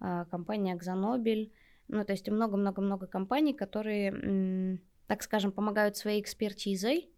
[0.00, 1.52] э, компания Акзонобель.
[1.88, 7.13] Ну, то есть много-много-много компаний, которые, так скажем, помогают своей экспертизой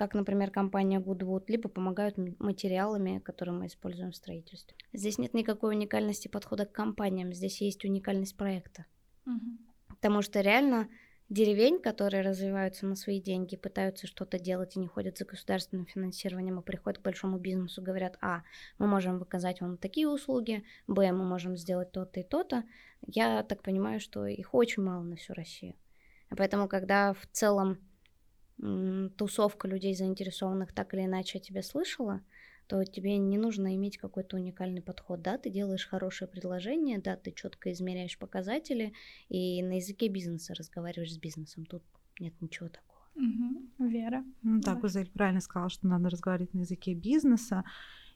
[0.00, 4.74] как, например, компания Goodwood, либо помогают материалами, которые мы используем в строительстве.
[4.94, 8.86] Здесь нет никакой уникальности подхода к компаниям, здесь есть уникальность проекта.
[9.26, 9.58] Угу.
[9.88, 10.88] Потому что реально
[11.28, 16.58] деревень, которые развиваются на свои деньги, пытаются что-то делать и не ходят за государственным финансированием,
[16.58, 18.42] а приходят к большому бизнесу, говорят, а,
[18.78, 22.64] мы можем выказать вам такие услуги, б, мы можем сделать то-то и то-то.
[23.06, 25.74] Я так понимаю, что их очень мало на всю Россию.
[26.30, 27.76] Поэтому, когда в целом
[29.16, 32.20] тусовка людей заинтересованных так или иначе о тебе слышала,
[32.66, 35.22] то тебе не нужно иметь какой-то уникальный подход.
[35.22, 38.92] Да, ты делаешь хорошее предложение, да, ты четко измеряешь показатели
[39.28, 41.66] и на языке бизнеса разговариваешь с бизнесом.
[41.66, 41.82] Тут
[42.20, 42.90] нет ничего такого.
[43.16, 43.88] Угу.
[43.88, 44.24] Вера.
[44.42, 47.64] Ну, так, Гузель правильно сказала, что надо разговаривать на языке бизнеса.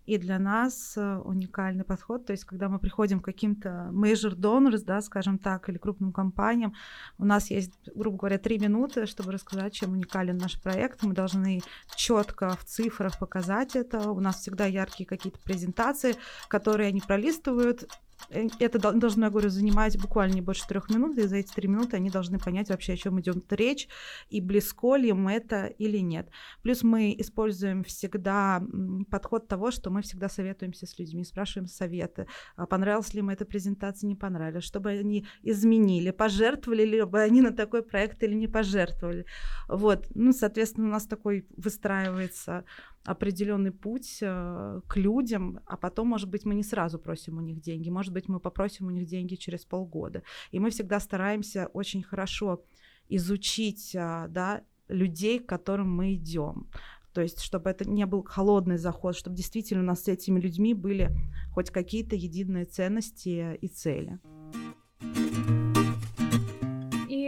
[0.06, 4.84] И для нас э, уникальный подход, то есть когда мы приходим к каким-то major donors,
[4.84, 6.74] да, скажем так, или крупным компаниям,
[7.18, 11.02] у нас есть, грубо говоря, три минуты, чтобы рассказать, чем уникален наш проект.
[11.02, 11.62] Мы должны
[11.96, 14.10] четко в цифрах показать это.
[14.10, 16.16] У нас всегда яркие какие-то презентации,
[16.48, 17.88] которые они пролистывают,
[18.30, 21.96] это должно, я говорю, занимать буквально не больше трех минут, и за эти три минуты
[21.96, 23.88] они должны понять вообще, о чем идет речь,
[24.28, 26.28] и близко ли им это или нет.
[26.62, 28.62] Плюс мы используем всегда
[29.10, 33.44] подход того, что мы всегда советуемся с людьми, спрашиваем советы, а понравилась ли им эта
[33.44, 38.48] презентация, не понравилась, чтобы они изменили, пожертвовали ли бы они на такой проект или не
[38.48, 39.26] пожертвовали.
[39.68, 42.64] Вот, ну, соответственно, у нас такой выстраивается
[43.04, 47.60] определенный путь э, к людям, а потом, может быть, мы не сразу просим у них
[47.60, 50.22] деньги, может быть, мы попросим у них деньги через полгода.
[50.52, 52.64] И мы всегда стараемся очень хорошо
[53.08, 56.70] изучить э, да, людей, к которым мы идем.
[57.12, 60.74] То есть, чтобы это не был холодный заход, чтобы действительно у нас с этими людьми
[60.74, 61.14] были
[61.52, 64.18] хоть какие-то единые ценности и цели.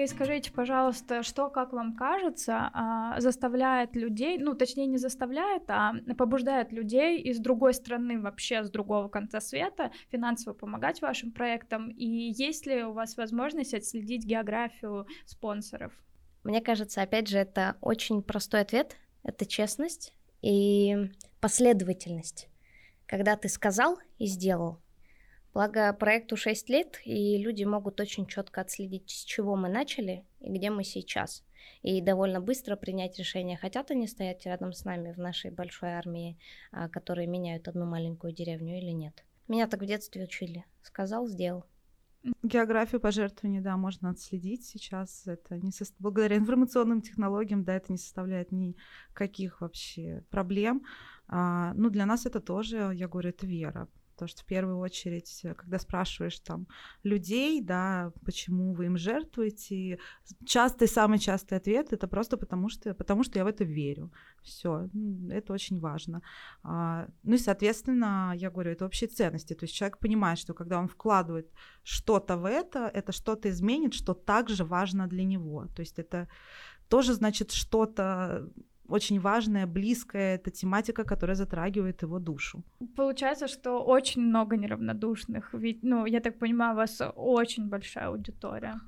[0.06, 6.72] Скажите, пожалуйста, что, как вам кажется, а, заставляет людей, ну, точнее, не заставляет, а побуждает
[6.72, 11.90] людей из другой страны, вообще с другого конца света, финансово помогать вашим проектам?
[11.90, 15.92] И есть ли у вас возможность отследить географию спонсоров?
[16.44, 18.96] Мне кажется, опять же, это очень простой ответ.
[19.24, 22.48] Это честность и последовательность.
[23.06, 24.80] Когда ты сказал и сделал,
[25.56, 30.52] Благо, проекту 6 лет, и люди могут очень четко отследить, с чего мы начали и
[30.52, 31.46] где мы сейчас.
[31.80, 36.36] И довольно быстро принять решение, хотят они стоять рядом с нами в нашей большой армии,
[36.72, 39.24] а, которые меняют одну маленькую деревню или нет.
[39.48, 40.66] Меня так в детстве учили.
[40.82, 41.64] Сказал, сделал.
[42.42, 45.26] Географию пожертвований, да, можно отследить сейчас.
[45.26, 45.86] Это не со...
[45.98, 50.84] благодаря информационным технологиям, да, это не составляет никаких вообще проблем.
[51.28, 53.88] А, ну, для нас это тоже, я говорю, это вера.
[54.16, 56.66] Потому что в первую очередь, э, когда спрашиваешь там
[57.04, 59.98] людей, да, почему вы им жертвуете,
[60.46, 64.10] частый, самый частый ответ это просто потому что, потому что я в это верю.
[64.42, 64.88] Все,
[65.30, 66.22] это очень важно.
[66.62, 69.54] А, ну и, соответственно, я говорю, это общие ценности.
[69.54, 71.52] То есть человек понимает, что когда он вкладывает
[71.82, 75.66] что-то в это, это что-то изменит, что также важно для него.
[75.74, 76.28] То есть это
[76.88, 78.48] тоже значит что-то
[78.88, 82.62] очень важная, близкая, это тематика, которая затрагивает его душу.
[82.96, 88.80] Получается, что очень много неравнодушных, ведь, ну, я так понимаю, у вас очень большая аудитория.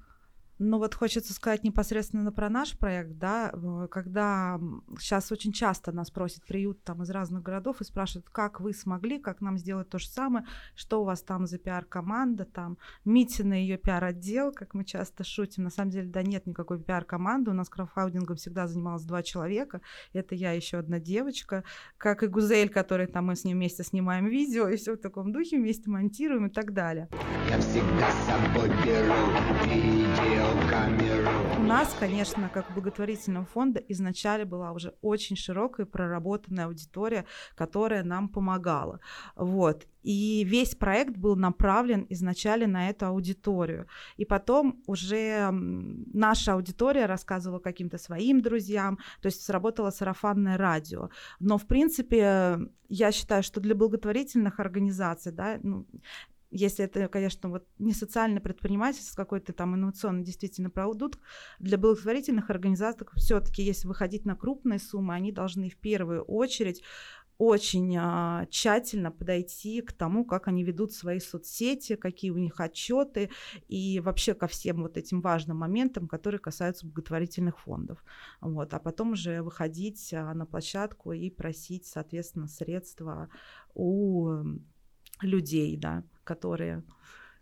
[0.59, 3.53] Ну вот хочется сказать непосредственно про наш проект, да,
[3.90, 4.59] когда
[4.99, 9.21] сейчас очень часто нас просят приют там из разных городов и спрашивают, как вы смогли,
[9.21, 10.44] как нам сделать то же самое,
[10.75, 15.71] что у вас там за пиар-команда, там Митина ее пиар-отдел, как мы часто шутим, на
[15.71, 19.81] самом деле, да нет никакой пиар-команды, у нас краудфандингом всегда занималось два человека,
[20.12, 21.62] это я еще одна девочка,
[21.99, 25.31] как и Гузель, который там мы с ним вместе снимаем видео и все в таком
[25.31, 27.09] духе, вместе монтируем и так далее.
[27.49, 29.14] Я всегда с собой беру
[29.64, 30.47] видео
[31.58, 38.28] у нас, конечно, как благотворительного фонда изначально была уже очень широкая проработанная аудитория, которая нам
[38.28, 39.00] помогала.
[39.37, 39.87] Вот.
[40.02, 43.87] И весь проект был направлен изначально на эту аудиторию.
[44.16, 51.11] И потом уже наша аудитория рассказывала каким-то своим друзьям, то есть сработало сарафанное радио.
[51.40, 52.58] Но, в принципе,
[52.88, 55.87] я считаю, что для благотворительных организаций, да, ну,
[56.50, 61.20] если это, конечно, вот не социальное предпринимательство, какой-то там инновационный действительно продукт,
[61.58, 66.82] для благотворительных организаций все-таки, если выходить на крупные суммы, они должны в первую очередь
[67.38, 73.30] очень а, тщательно подойти к тому, как они ведут свои соцсети, какие у них отчеты
[73.68, 78.04] и вообще ко всем вот этим важным моментам, которые касаются благотворительных фондов.
[78.40, 78.74] Вот.
[78.74, 83.28] А потом уже выходить а, на площадку и просить, соответственно, средства
[83.72, 84.42] у
[85.22, 86.83] людей, да, которые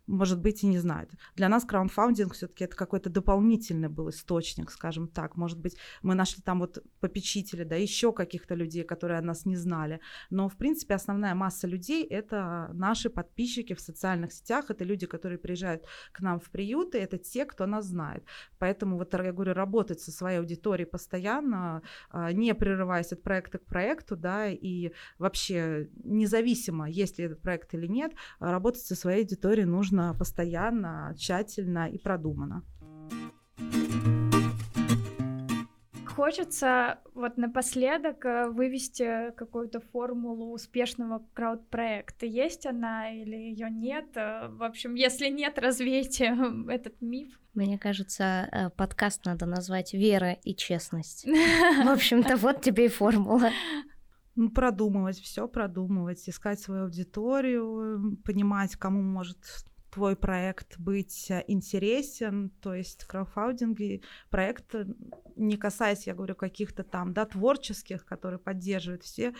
[0.06, 1.10] может быть, и не знают.
[1.34, 5.36] Для нас краундфандинг все-таки это какой-то дополнительный был источник, скажем так.
[5.36, 9.56] Может быть, мы нашли там вот попечителя, да, еще каких-то людей, которые о нас не
[9.56, 10.00] знали.
[10.30, 15.38] Но, в принципе, основная масса людей— это наши подписчики в социальных сетях, это люди, которые
[15.38, 18.24] приезжают к нам в приюты, это те, кто нас знает.
[18.58, 23.64] Поэтому, вот я говорю, работать со своей аудиторией постоянно, а, не прерываясь от проекта к
[23.64, 29.66] проекту, да, и вообще независимо, есть ли этот проект или нет, работать со своей аудиторией
[29.66, 32.62] нужно нужно постоянно, тщательно и продуманно.
[36.06, 42.24] Хочется вот напоследок э, вывести какую-то формулу успешного крауд-проекта.
[42.24, 44.16] Есть она или ее нет?
[44.16, 46.34] Э, в общем, если нет, развейте
[46.68, 47.38] этот миф.
[47.52, 51.26] Мне кажется, э, подкаст надо назвать «Вера и честность».
[51.84, 53.50] В общем-то, вот тебе и формула.
[54.36, 59.38] Ну, продумывать, все продумывать, искать свою аудиторию, понимать, кому может
[59.96, 63.78] твой проект быть э, интересен, то есть краудфандинг
[64.28, 64.86] проект, э,
[65.36, 69.34] не касаясь, я говорю, каких-то там, да, творческих, которые поддерживают все,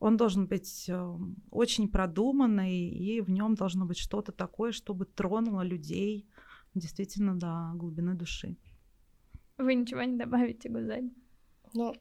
[0.00, 1.18] он должен быть э,
[1.50, 6.26] очень продуманный, и в нем должно быть что-то такое, чтобы тронуло людей
[6.74, 8.56] действительно до глубины души.
[9.58, 11.10] Вы ничего не добавите, Гузаль?
[11.74, 11.94] Ну,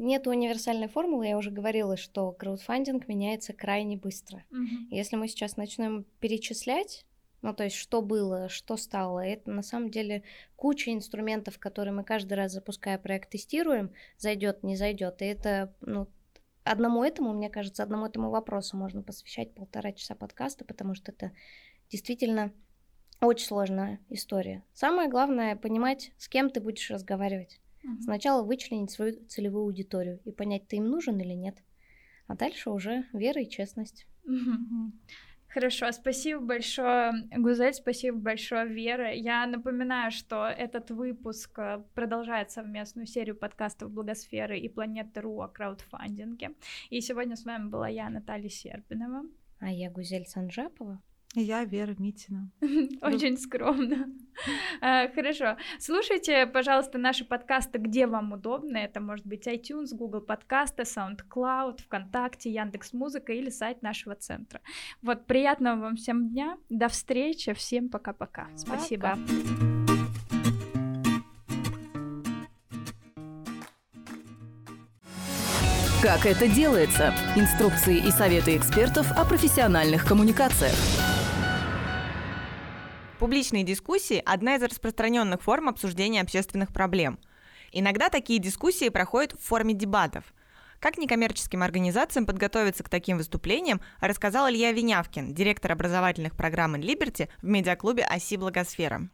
[0.00, 4.44] нет универсальной формулы, я уже говорила, что краудфандинг меняется крайне быстро.
[4.50, 4.88] Мгм.
[4.90, 7.04] Если мы сейчас начнем перечислять,
[7.42, 10.22] ну то есть что было, что стало, это на самом деле
[10.56, 15.22] куча инструментов, которые мы каждый раз запуская проект тестируем, зайдет, не зайдет.
[15.22, 16.08] И это, ну,
[16.64, 21.32] одному этому, мне кажется, одному этому вопросу можно посвящать полтора часа подкаста, потому что это
[21.90, 22.52] действительно
[23.20, 24.64] очень сложная история.
[24.72, 27.59] Самое главное понимать, с кем ты будешь разговаривать.
[27.82, 28.00] Мгм.
[28.02, 31.56] Сначала вычленить свою целевую аудиторию и понять, ты им нужен или нет.
[32.26, 34.06] А дальше уже вера и честность.
[34.24, 34.92] Мгм.
[35.52, 39.12] Хорошо, спасибо большое, Гузель, спасибо большое, Вера.
[39.12, 46.50] Я напоминаю, что этот выпуск э, продолжает совместную серию подкастов Благосферы и Планеты.ру о краудфандинге.
[46.90, 49.24] И сегодня с вами была я, Наталья Серпинова.
[49.58, 51.02] А я Гузель Санжапова.
[51.34, 52.50] Я Вера Митина.
[53.02, 54.08] Очень скромно.
[54.80, 55.56] А, Хорошо.
[55.78, 58.78] Слушайте, пожалуйста, наши подкасты, где вам удобно.
[58.78, 64.60] Это может быть iTunes, Google подкасты, SoundCloud, ВКонтакте, Яндекс Музыка или сайт нашего центра.
[65.02, 66.58] Вот, приятного вам всем дня.
[66.68, 67.52] До встречи.
[67.52, 68.48] Всем пока-пока.
[68.56, 69.16] Спасибо.
[76.02, 77.14] Как это делается?
[77.36, 80.74] Инструкции и советы экспертов о профессиональных коммуникациях.
[83.20, 87.18] Публичные дискуссии– одна из распространенных форм обсуждения общественных проблем.
[87.70, 90.24] Иногда такие дискуссии проходят в форме дебатов.
[90.78, 97.46] Как некоммерческим организациям подготовиться к таким выступлениям, рассказал Илья Винявкин, директор образовательных программ Liberty в
[97.46, 99.10] медиаклубе «Оси Благосфера».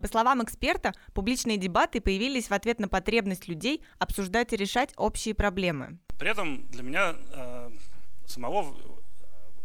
[0.00, 5.34] По словам эксперта, публичные дебаты появились в ответ на потребность людей обсуждать и решать общие
[5.34, 5.98] проблемы.
[6.18, 7.70] При этом для меня э,
[8.24, 8.74] самого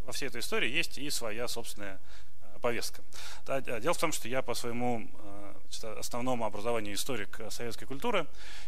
[0.06, 2.00] во всей этой истории есть и своя собственная
[2.42, 3.02] э, повестка.
[3.46, 5.10] Д- дело в том, что я по своему
[5.82, 8.28] э, основному образованию историк э, советской культуры,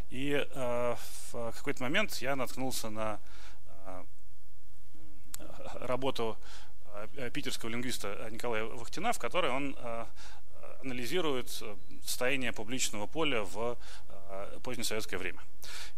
[0.10, 0.95] и э,
[1.32, 3.19] в какой-то момент я наткнулся на
[3.86, 4.04] э,
[5.82, 6.38] работу
[7.15, 10.06] э, питерского лингвиста Николая Вахтина, в которой он э,
[10.82, 13.78] анализирует э, состояние публичного поля в
[14.30, 15.42] э, позднесоветское время.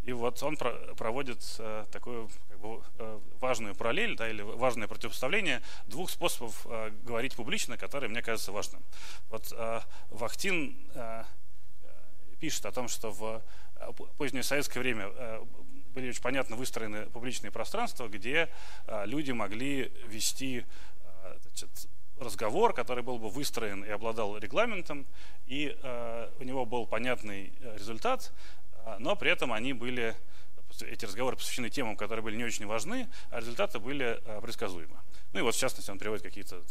[0.04, 4.88] И вот он про- проводит э, такую как бы, э, важную параллель, да, или важное
[4.88, 6.66] противопоставление двух способов
[7.04, 8.84] говорить публично, которые мне кажется важным.
[9.30, 9.54] Вот
[10.10, 10.78] Вахтин
[12.40, 13.42] пишет о том, что в
[14.18, 15.10] позднее советское время
[15.94, 18.50] были очень понятно выстроены публичные пространства, где
[19.06, 20.66] люди могли вести
[21.42, 21.70] значит,
[22.20, 25.06] разговор, который был бы выстроен и обладал регламентом,
[25.48, 28.32] и э, у него был понятный э, результат,
[28.86, 30.16] э, но при этом они были,
[30.82, 34.98] эти разговоры посвящены темам, которые были не очень важны, а результаты были э, предсказуемы.
[35.34, 36.62] Ну и вот в частности он приводит какие-то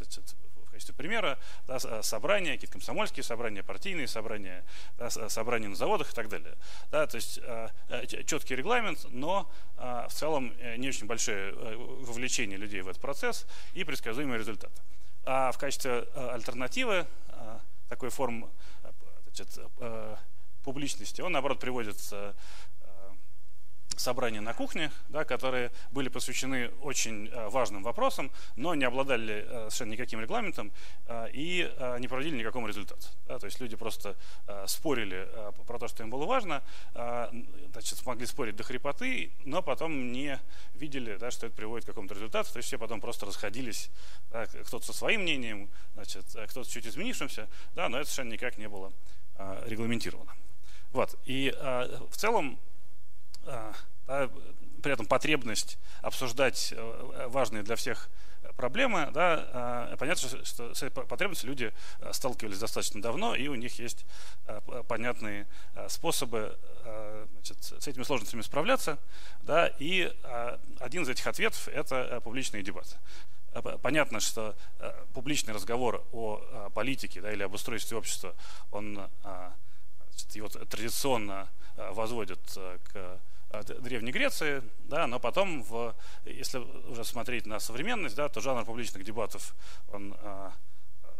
[0.69, 4.65] в качестве примера да, э, собрания, какие-то комсомольские собрания, партийные собрания,
[4.97, 6.57] да, с- собрания на заводах и так далее.
[6.91, 11.53] Да, то есть э, э, четкий регламент, но э, в целом э, не очень большое
[11.53, 14.81] э, вовлечение людей в этот процесс и предсказуемые результаты.
[15.25, 18.49] А в качестве э, альтернативы э, такой формы
[18.83, 18.91] э,
[19.25, 19.59] значит,
[20.65, 21.97] публичности он, наоборот, приводит
[24.01, 29.59] собрания на кухне, да, которые были посвящены очень э, важным вопросам, но не обладали э,
[29.71, 30.73] совершенно никаким регламентом
[31.07, 33.07] э, и не проводили никакому результату.
[33.27, 34.17] Да, то есть люди просто
[34.67, 35.29] спорили
[35.67, 40.41] про то, что им было важно, значит, могли спорить до хрипоты, но потом не
[40.75, 43.91] видели, да, что это приводит к какому-то результату, то есть все потом просто расходились,
[44.31, 48.69] да, кто-то со своим мнением, значит, кто-то чуть изменившимся, да, но это совершенно никак не
[48.69, 48.93] было
[49.67, 50.35] регламентировано.
[50.93, 51.19] Вот.
[51.27, 52.59] И э, в целом
[54.07, 54.31] да,
[54.83, 58.09] при этом потребность обсуждать э, важные для всех
[58.57, 63.55] проблемы, да, а, понятно, что- с этой потребностью люди э, сталкивались достаточно давно, и у
[63.55, 64.05] них есть
[64.47, 68.99] э, понятные э, способы э, значит, с этими сложностями справляться,
[69.43, 70.13] да, и
[70.81, 72.97] один из этих ответов– это э, публичные дебаты.
[73.83, 74.55] понятно, что
[75.15, 78.35] публичный разговор о политике да, или об устройстве общества,
[78.71, 79.09] он
[80.35, 82.41] его традиционно возводят
[82.85, 83.21] к
[83.81, 85.95] Древней Греции, да, но потом, в,
[86.25, 89.55] если уже смотреть на современность, да, то жанр публичных дебатов,
[89.89, 90.15] он,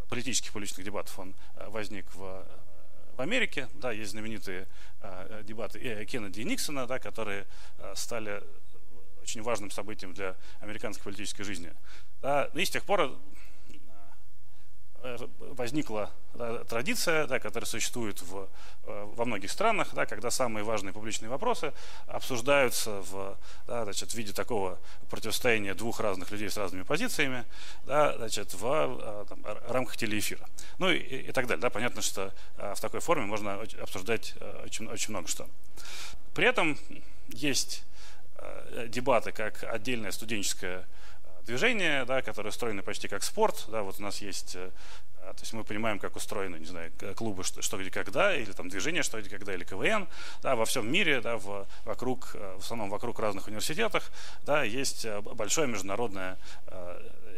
[0.09, 1.35] политических публичных дебатов, он
[1.69, 2.47] возник в
[3.19, 4.69] в Америке, да, есть знаменитые
[5.01, 7.47] э, дебаты э, Кеннеди и Никсона, да, которые
[7.79, 8.41] э, стали
[9.23, 11.73] очень важным событием для американской политической жизни.
[12.23, 13.17] Да, и с тех пор Э,
[15.41, 18.49] возникла да, традиция, да, которая существует в,
[18.85, 21.73] э, во многих странах, да, когда самые важные публичные вопросы
[22.07, 24.79] обсуждаются в, да, значит, в виде такого
[25.11, 27.45] противостояния двух разных людей с разными позициями
[27.87, 30.47] да, значит, в э, там, рамках телеэфира.
[30.79, 31.63] Ну и, и так далее.
[31.63, 34.35] Да, понятно, что в такой форме можно обсуждать
[34.65, 35.47] очень, очень много что.
[36.35, 36.79] При этом
[37.29, 37.85] есть
[38.87, 40.87] дебаты как отдельная студенческая
[41.49, 43.65] движение, да, которое устроено почти как спорт.
[43.69, 44.71] Да, вот у нас есть э,
[45.29, 48.53] а, то есть мы понимаем, как устроены, не знаю, клубы что, что где когда, или
[48.53, 50.09] там движение что где когда, или КВН,
[50.43, 54.11] да, во всем мире, да, в, вокруг, э, в основном вокруг разных университетах,
[54.45, 56.39] да, есть э, большое международное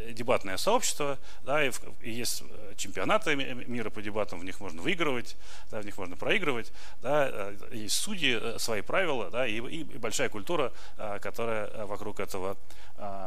[0.09, 1.71] дебатное сообщество, да, и,
[2.01, 5.37] и есть э, чемпионаты мира по дебатам, в них можно выигрывать,
[5.69, 6.71] да, в них можно проигрывать,
[7.01, 10.71] да, э, есть судьи, э, свои правила, да, и, и, и большая культура,
[11.21, 12.57] которая вокруг этого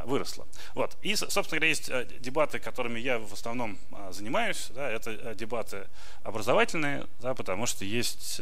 [0.04, 0.46] выросла.
[0.74, 0.96] Вот.
[1.02, 3.78] И, собственно говоря, есть дебаты, которыми я в основном
[4.10, 5.88] занимаюсь, да, это дебаты
[6.22, 8.40] образовательные, да, потому что есть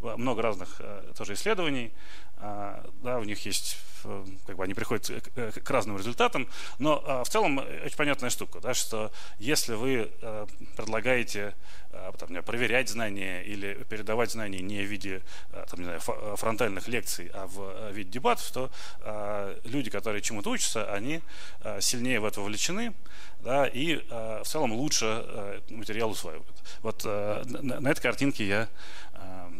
[0.00, 0.80] много разных
[1.16, 1.92] тоже исследований,
[2.40, 7.24] да, у них есть Э, как бы они приходят к, к разным результатам, но а,
[7.24, 11.54] в целом очень понятная штука, да, что если вы а, предлагаете
[11.92, 15.22] а, там, проверять знания или передавать знания не в виде
[15.52, 18.70] там, не знаю, фронтальных лекций, а в виде дебатов, то
[19.00, 21.20] а, люди, которые чему-то учатся, они
[21.60, 22.94] а, сильнее в это вовлечены,
[23.40, 26.46] да, и а, в целом лучше а, материал усваивают.
[26.82, 28.68] Вот а, на этой картинке я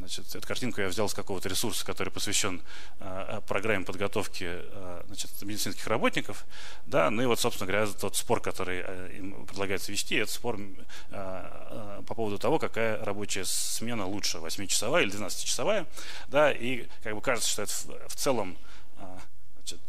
[0.00, 2.62] Значит, эту картинку я взял с какого-то ресурса, который посвящен
[3.00, 6.46] э, программе подготовки э, значит, медицинских работников.
[6.86, 10.58] Да, ну и вот, собственно говоря, тот спор, который э, им предлагается вести, это спор
[10.58, 10.74] э,
[11.10, 15.86] э, по поводу того, какая рабочая смена лучше, 8-часовая или 12-часовая.
[16.28, 18.56] Да, и как бы кажется, что это в, целом,
[18.96, 19.18] э,
[19.56, 19.80] значит,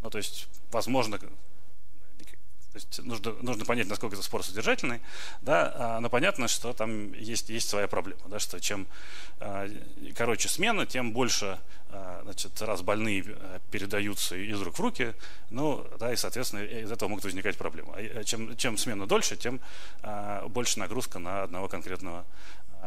[0.00, 1.18] ну то есть, возможно,
[2.74, 5.00] то есть нужно, нужно понять, насколько это спор содержательный,
[5.42, 8.88] да, а, но понятно, что там есть, есть своя проблема, да, что чем
[9.38, 9.70] а,
[10.16, 11.60] короче смена, тем больше
[11.90, 13.36] а, значит, раз больные
[13.70, 15.14] передаются из рук в руки,
[15.50, 18.24] ну, да, и, соответственно, из этого могут возникать проблемы.
[18.24, 19.60] Чем, чем смена дольше, тем
[20.48, 22.24] больше нагрузка на одного конкретного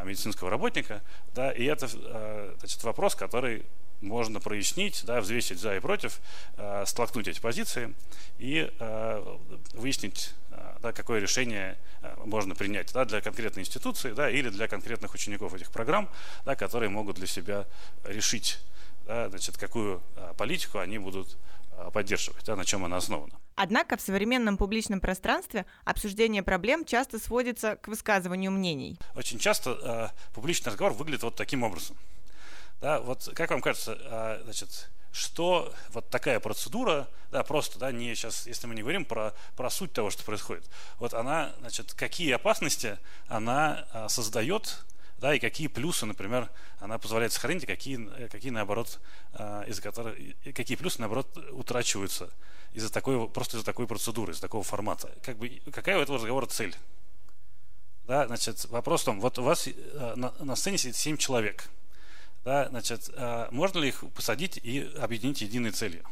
[0.04, 1.02] медицинского работника,
[1.34, 3.66] да, и это значит, вопрос, который
[4.02, 6.20] можно прояснить, да, взвесить за и против,
[6.58, 7.94] э, столкнуть эти позиции
[8.38, 9.38] и э,
[9.74, 14.68] выяснить, э, да, какое решение э, можно принять да, для конкретной институции да, или для
[14.68, 16.10] конкретных учеников этих программ,
[16.46, 17.66] да, которые могут для себя
[18.04, 18.60] решить,
[19.06, 21.38] да, значит, какую э, политику они будут
[21.72, 23.34] э, поддерживать, да, на чем она основана.
[23.56, 29.00] Однако в современном публичном пространстве обсуждение проблем часто сводится к высказыванию мнений.
[29.16, 31.98] Очень часто э, публичный разговор выглядит вот таким образом.
[32.82, 38.14] Да, вот как вам кажется, а, значит, что вот такая процедура, да, просто, да, не
[38.14, 40.64] сейчас, если мы не говорим про, про суть того, что происходит,
[41.00, 44.86] вот она, значит, какие опасности она а, создает,
[45.18, 49.00] да, и какие плюсы, например, она позволяет сохранить, и какие, какие наоборот,
[49.34, 50.16] а, из-за которых,
[50.54, 52.30] какие плюсы, наоборот, утрачиваются
[52.74, 55.12] из-за такой, просто из-за такой процедуры, из-за такого формата.
[55.24, 56.76] Как бы, какая у этого разговора цель?
[58.06, 59.68] Да, значит, вопрос в том, вот у вас
[60.16, 61.72] на, на сцене сидит 7 человек–
[62.48, 66.06] да, значит, а, можно ли их посадить и объединить единой целью?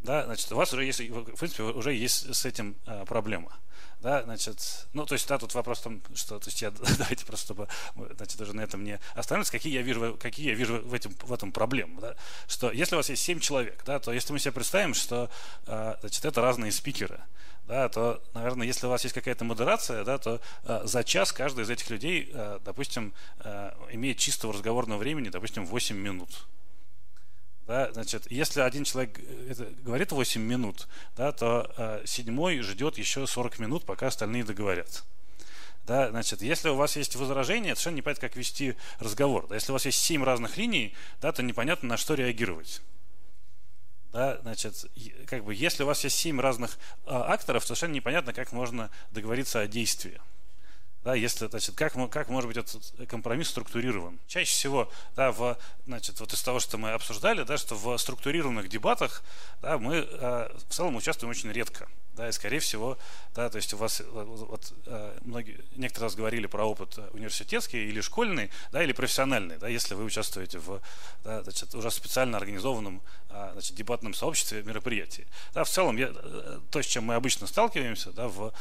[0.00, 3.56] Да, значит, у вас уже есть, в принципе, уже есть с этим а, проблема.
[4.00, 7.24] Да, значит, ну, то есть, да, тут вопрос в том, что, то есть, я, давайте
[7.24, 10.92] просто, чтобы, значит, даже на этом не остановиться, какие я вижу, какие я вижу в,
[10.92, 12.14] этом, в этом проблемы, да,
[12.46, 15.30] что если у вас есть 7 человек, да, то если мы себе представим, что,
[15.66, 17.22] а, значит, это разные спикеры,
[17.66, 21.64] да, то, наверное, если у вас есть какая-то модерация, да, то э, за час каждый
[21.64, 26.46] из этих людей, э, допустим, э, имеет чистого разговорного времени, допустим, 8 минут.
[27.66, 30.86] Да, значит, если один человек это, говорит 8 минут,
[31.16, 35.02] да, то э, седьмой ждет еще 40 минут, пока остальные договорятся.
[35.86, 39.46] Да, значит, если у вас есть возражение, совершенно непонятно, как вести разговор.
[39.48, 42.82] Да, если у вас есть 7 разных линий, да, то непонятно, на что реагировать.
[44.14, 44.86] Да, значит,
[45.26, 48.88] как бы, если у вас есть семь разных а, акторов, то совершенно непонятно, как можно
[49.10, 50.20] договориться о действии.
[51.02, 54.20] Да, если, значит, как, как может быть этот компромисс структурирован?
[54.28, 58.68] Чаще всего, да, в, значит, вот из того, что мы обсуждали, да, что в структурированных
[58.68, 59.24] дебатах
[59.60, 62.96] да, мы э, в целом участвуем очень редко да, и скорее всего,
[63.34, 68.00] да, то есть у вас вот э, многие, некоторые раз говорили про опыт университетский или
[68.00, 70.80] школьный, да, или профессиональный, да, если вы участвуете в,
[71.24, 75.26] да, значит, уже специально организованном, а, значит, дебатном сообществе мероприятии.
[75.54, 78.52] Да, в целом, я, э, то, с чем мы обычно сталкиваемся, да, в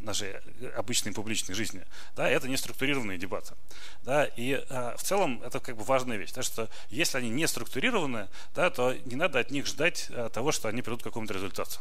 [0.00, 0.36] нашей
[0.76, 1.82] обычной публичной жизни,
[2.16, 3.54] да, это не структурированные дебаты,
[4.02, 7.46] да, и а, в целом это как бы важная вещь, да, что если они не
[7.46, 11.80] структурированы, да, то не надо от них ждать того, что они придут к какому-то результату,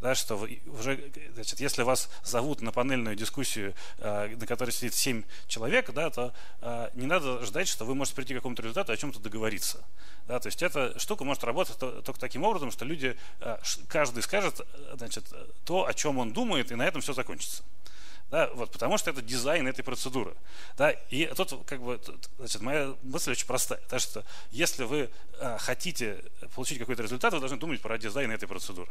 [0.00, 5.22] да, что уже, значит, если вас зовут на панельную дискуссию, а, на которой сидит 7
[5.46, 8.96] человек, да, то а, не надо ждать, что вы можете прийти к какому-то результату, о
[8.96, 9.84] чем-то договориться.
[10.26, 14.60] Да, то есть эта штука может работать только таким образом, что люди, а, каждый скажет
[14.96, 15.24] значит,
[15.64, 17.62] то, о чем он думает, и на этом все закончится.
[18.32, 20.34] Да, вот, потому что это дизайн этой процедуры.
[20.78, 22.00] Да, и тут как бы,
[22.38, 23.78] значит, моя мысль очень простая.
[23.90, 28.48] Да, что если вы а, хотите получить какой-то результат, вы должны думать про дизайн этой
[28.48, 28.90] процедуры.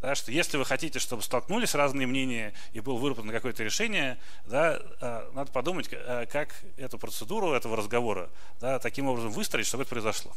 [0.00, 4.80] Да, что если вы хотите, чтобы столкнулись разные мнения и было выработано какое-то решение, да,
[5.00, 8.30] а, надо подумать, а, как эту процедуру этого разговора
[8.60, 10.32] да, таким образом выстроить, чтобы это произошло.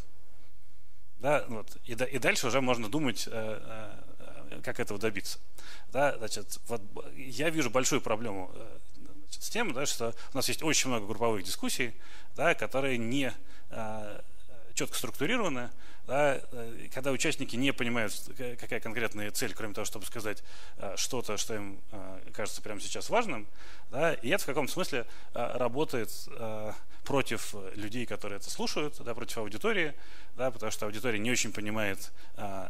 [1.19, 4.03] Да, вот, и, и дальше уже можно думать, а,
[4.63, 5.37] как этого добиться.
[5.91, 6.81] Да, значит, вот
[7.15, 8.51] я вижу большую проблему
[9.25, 11.93] значит, с тем, да, что у нас есть очень много групповых дискуссий,
[12.35, 13.31] да, которые не
[14.73, 15.69] четко структурированы,
[16.11, 18.13] да, э, когда участники не понимают,
[18.59, 20.43] какая конкретная цель, кроме того, чтобы сказать
[20.75, 23.47] э, что-то, что им э, кажется прямо сейчас важным,
[23.91, 26.11] да, и это в каком-то смысле работает
[27.05, 29.93] против людей, которые это слушают, да, против аудитории,
[30.35, 32.11] да, потому что аудитория не очень понимает,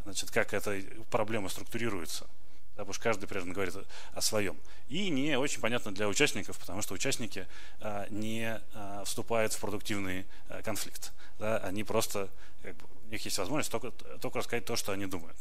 [0.04, 0.80] значит, как эта
[1.10, 2.28] проблема структурируется
[2.76, 3.74] да, потому что каждый прежде говорит
[4.14, 4.56] о своем.
[4.88, 7.46] И не очень понятно для участников, потому что участники
[7.80, 11.12] а, не а, вступают в продуктивный а, конфликт.
[11.38, 12.30] Да, они просто,
[12.62, 15.36] как бы, них есть возможность только, только рассказать то, что они думают.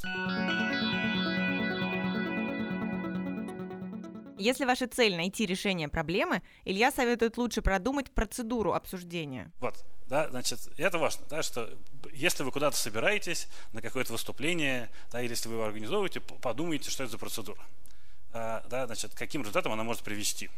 [4.37, 9.51] Если ваша цель найти решение проблемы, Илья советует лучше продумать процедуру обсуждения.
[9.59, 9.75] Вот,
[10.07, 11.69] да, значит, это важно, да, что
[12.11, 17.03] если вы куда-то собираетесь на какое-то выступление, да, или если вы его организовываете, подумайте, что
[17.03, 17.63] это за процедура.
[18.33, 20.49] А, да, значит, каким результатом она может привести.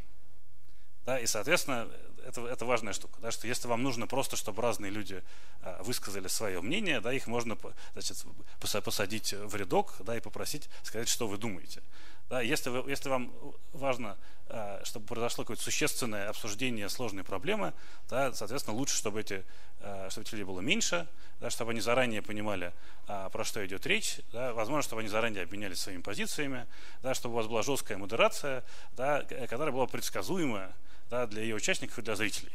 [1.05, 1.89] Да, и, соответственно,
[2.25, 5.21] это, это важная штука, да, что если вам нужно просто, чтобы разные люди
[5.61, 7.57] а, высказали свое мнение, да, их можно
[7.93, 8.25] значит,
[8.59, 11.81] посадить в рядок да, и попросить сказать, что вы думаете.
[12.29, 13.33] Да, если, вы, если вам
[13.73, 17.73] важно, а, чтобы произошло какое-то существенное обсуждение сложной проблемы,
[18.09, 19.43] да, соответственно, лучше, чтобы эти,
[19.81, 21.07] а, чтобы этих людей было меньше,
[21.41, 22.73] да, чтобы они заранее понимали,
[23.05, 26.67] про что идет речь, да, возможно, чтобы они заранее обменялись своими позициями,
[27.01, 28.63] да, чтобы у вас была жесткая модерация,
[28.95, 30.73] да, которая была предсказуемая
[31.13, 32.51] да, для ее участников и для зрителей.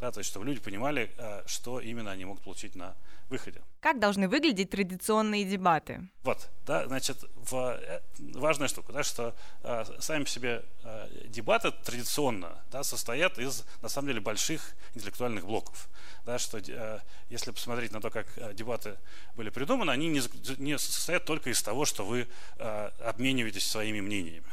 [0.00, 1.10] Да, то есть, чтобы люди понимали,
[1.46, 2.96] что именно они могут получить на
[3.30, 3.62] выходе.
[3.80, 6.08] Как должны выглядеть традиционные дебаты?
[6.22, 8.00] Вот, да, значит, в, э,
[8.34, 13.88] важная штука, да, что э, сами по себе э, дебаты традиционно да, состоят из, на
[13.88, 15.88] самом деле, больших интеллектуальных блоков.
[16.26, 17.00] Да, что э,
[17.30, 18.98] если посмотреть на то, как э, дебаты
[19.36, 20.20] были придуманы, они не,
[20.58, 22.26] не состоят только из того, что вы
[22.58, 24.46] э, обмениваетесь своими мнениями.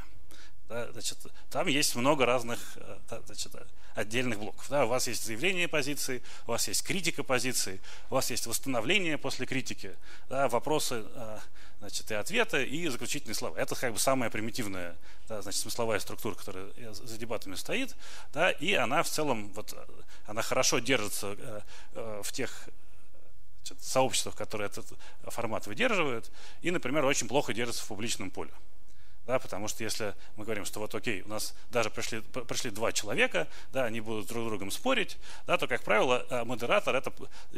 [0.70, 1.18] Да, значит,
[1.50, 3.54] там есть много разных э, значит,
[3.96, 4.68] отдельных блоков.
[4.70, 9.18] Да, у вас есть заявление позиции, у вас есть критика позиции, у вас есть восстановление
[9.18, 9.96] после критики,
[10.30, 11.40] да, вопросы э,
[11.80, 13.58] значит, и ответы, и заключительные слова.
[13.58, 14.98] Это как бы самая примитивная
[15.30, 17.96] да, значит, смысловая структура, которая за дебатами стоит,
[18.34, 19.74] да, и она в целом вот,
[20.26, 21.64] она хорошо держится
[21.94, 22.68] э, в тех
[23.64, 24.86] значит, сообществах, которые этот
[25.24, 26.30] формат выдерживают,
[26.62, 28.52] и, например, очень плохо держится в публичном поле.
[29.28, 32.94] Да, потому что если мы говорим, что вот окей, у нас даже пришли, пришли два
[32.94, 37.12] человека, да, они будут друг с другом спорить, да, то, как правило, э, модератор это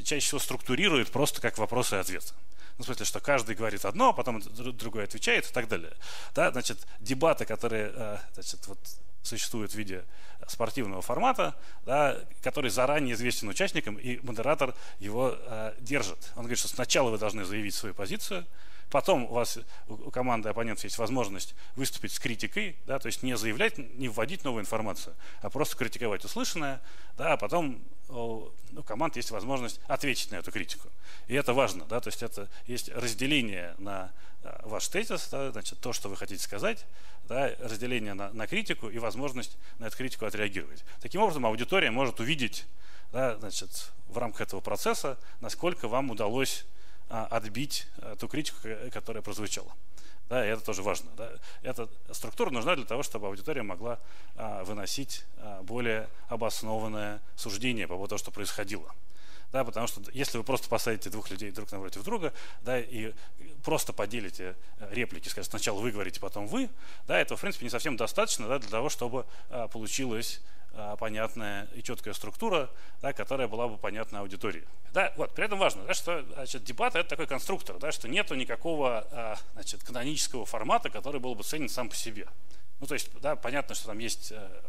[0.04, 2.34] чаще всего структурирует просто как вопросы и ответы.
[2.80, 5.94] Ну, в смысле, что каждый говорит одно, а потом другой отвечает и так далее.
[6.34, 8.80] Да, значит, дебаты, которые э, значит, вот,
[9.22, 10.06] существуют в виде
[10.48, 11.56] спортивного формата,
[11.86, 16.32] да, который заранее известен участникам, и модератор его э, держит.
[16.36, 18.48] Он говорит, что сначала вы должны заявить свою позицию,
[18.90, 23.38] Потом у вас, у команды оппонентов есть возможность выступить с критикой, да, то есть не
[23.38, 26.82] заявлять, не вводить новую информацию, а просто критиковать услышанное,
[27.18, 28.52] да, а потом у
[28.86, 30.90] команд есть возможность ответить на эту критику.
[31.28, 34.12] И это важно, да, то есть это есть разделение на
[34.44, 36.86] а, ваш тезис, да, значит, то, что вы хотите сказать,
[37.28, 40.84] да, разделение на, на критику и возможность на эту критику отреагировать.
[41.02, 42.66] Таким образом, аудитория может увидеть
[43.12, 46.66] да, значит, в рамках этого процесса, насколько вам удалось
[47.10, 48.58] отбить а, ту критику,
[48.92, 49.74] которая прозвучала.
[50.30, 51.10] Да, и это тоже важно.
[51.18, 51.32] Да.
[51.64, 54.00] Эта структура нужна для того, чтобы аудитория могла
[54.36, 58.94] а, выносить а, более обоснованное суждение по поводу того, что происходило.
[59.52, 63.14] Да, потому что если вы просто посадите двух людей друг напротив друга, да, и
[63.64, 66.70] просто поделите э, реплики, скажем, сначала вы говорите, потом вы,
[67.08, 70.59] да, этого, в принципе, не совсем достаточно да, для того, чтобы а, получилось а,
[71.00, 72.70] понятная и четкая структура,
[73.02, 74.66] да, которая была бы понятна аудитории.
[74.94, 78.36] Да, вот, при этом важно, да, что значит, дебат это такой конструктор, да, что нету
[78.36, 82.28] никакого а, значит, канонического формата, который был бы ценен сам по себе.
[82.80, 84.62] Ну, то есть, да, понятно, что там есть э,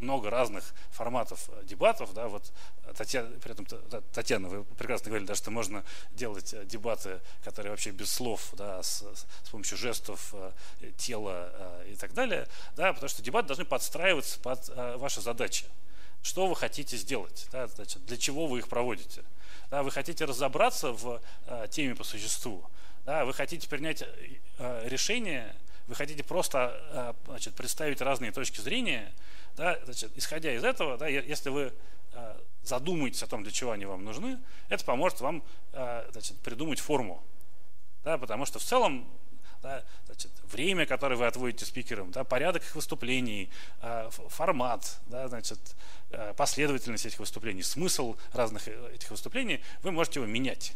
[0.00, 2.52] много разных форматов э, дебатов, да, вот
[2.84, 3.66] э, Татьяна, при этом
[4.12, 8.82] Татьяна, вы прекрасно говорили, да, что можно делать э, дебаты, которые вообще без слов, да,
[8.82, 9.04] с,
[9.44, 10.34] с помощью жестов
[10.96, 12.46] тела и так далее,
[12.76, 15.66] да, потому что дебаты должны подстраиваться под ваши задачи.
[16.22, 19.22] Что вы хотите сделать, да, значит, для чего вы их проводите.
[19.70, 21.20] Да, вы хотите разобраться в
[21.70, 22.64] теме по существу,
[23.04, 24.04] да, вы хотите принять
[24.58, 25.54] решение,
[25.86, 29.12] вы хотите просто значит, представить разные точки зрения,
[29.58, 31.74] да, значит, исходя из этого, да, если вы
[32.12, 34.38] э, задумаетесь о том, для чего они вам нужны,
[34.68, 35.42] это поможет вам
[35.72, 37.22] э, значит, придумать форму.
[38.04, 39.10] Да, потому что в целом
[39.60, 43.50] да, значит, время, которое вы отводите спикерам, да, порядок их выступлений,
[43.82, 45.58] э, формат, да, значит,
[46.36, 50.74] последовательность этих выступлений, смысл разных этих выступлений, вы можете его менять.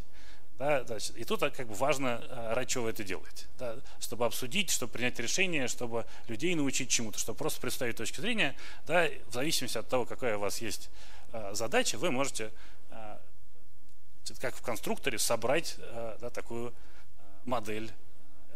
[0.62, 3.46] Да, значит, и тут как бы важно, а, ради чего вы это делаете.
[3.58, 8.54] Да, чтобы обсудить, чтобы принять решение, чтобы людей научить чему-то, чтобы просто представить точки зрения.
[8.86, 10.88] Да, в зависимости от того, какая у вас есть
[11.32, 12.52] а, задача, вы можете,
[12.92, 13.20] а,
[14.40, 15.78] как в конструкторе, собрать
[16.20, 16.72] да, такую
[17.44, 17.90] модель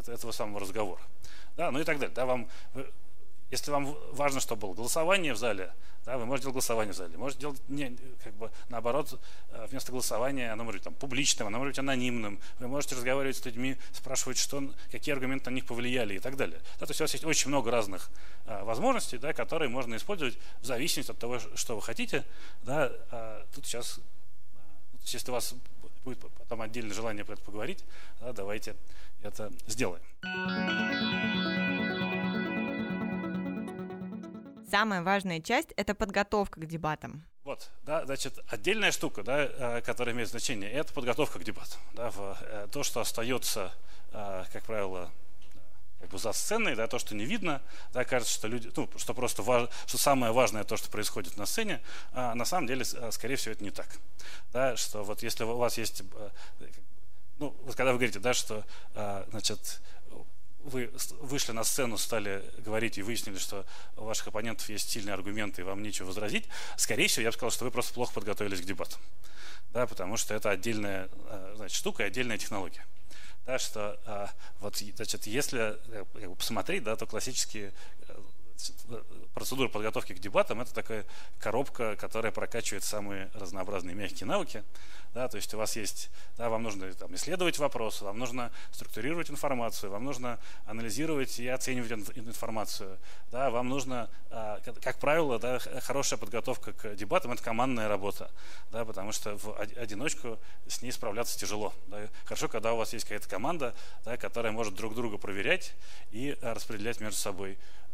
[0.06, 1.02] этого самого разговора.
[1.56, 2.14] Да, ну и так далее.
[2.14, 2.48] Да, вам,
[3.50, 5.72] если вам важно, чтобы было голосование в зале,
[6.06, 7.18] да, вы можете делать голосование в зале.
[7.18, 9.20] Можете делать не, как бы, наоборот,
[9.50, 12.38] э, вместо голосования оно может быть там, публичным, оно может быть анонимным.
[12.60, 16.60] Вы можете разговаривать с людьми, спрашивать, что, какие аргументы на них повлияли и так далее.
[16.78, 18.08] Да, то есть у вас есть очень много разных
[18.46, 22.24] а, возможностей, да, которые можно использовать в зависимости от того, что вы хотите.
[22.62, 24.60] Да, а, тут сейчас, а,
[25.06, 25.54] если у вас
[26.04, 27.84] будет потом отдельное желание про это поговорить,
[28.20, 28.76] да, давайте
[29.22, 30.02] это сделаем.
[34.68, 37.24] Самая важная часть– это подготовка к дебатам.
[37.44, 41.80] Вот, да, значит, отдельная штука, да, э, которая имеет значение, это подготовка к дебатам.
[41.92, 43.72] Да, в, э, то, что остается,
[44.10, 45.12] э, как правило,
[46.00, 47.62] как бы за сценой, да, то, что не видно,
[47.92, 51.46] да, кажется, что люди, ну, что просто важ, что самое важное то, что происходит на
[51.46, 51.80] сцене,
[52.12, 53.86] а на самом деле, скорее всего, это не так,
[54.52, 56.02] да, что вот если у вас есть,
[57.38, 58.64] ну, вот когда вы говорите, да, что,
[59.30, 59.80] значит,
[60.66, 60.90] вы
[61.20, 63.64] вышли на сцену, стали говорить и выяснили, что
[63.96, 66.44] у ваших оппонентов есть сильные аргументы и вам нечего возразить,
[66.76, 69.00] скорее всего, я бы сказал, что вы просто плохо подготовились к дебатам.
[69.72, 72.84] Да, потому что это отдельная э, значит, штука и отдельная технология.
[73.44, 77.72] Да, что а, вот, значит, если э, посмотреть, да, то классические
[79.34, 81.04] процедура подготовки к дебатам– это такая
[81.38, 84.64] коробка, которая прокачивает самые разнообразные мягкие навыки.
[85.14, 89.30] Да, то есть у вас есть, да, вам нужно там, исследовать вопросы, вам нужно структурировать
[89.30, 92.98] информацию, вам нужно анализировать и оценивать информацию.
[93.30, 98.30] Да, вам нужно, а, как правило, да, хорошая подготовка к дебатам– это командная работа,
[98.70, 101.72] да, потому что в одиночку с ней справляться тяжело.
[101.86, 102.08] Да.
[102.24, 105.74] Хорошо, когда у вас есть какая-то команда, да, которая может друг друга проверять
[106.10, 107.85] и распределять между собой а,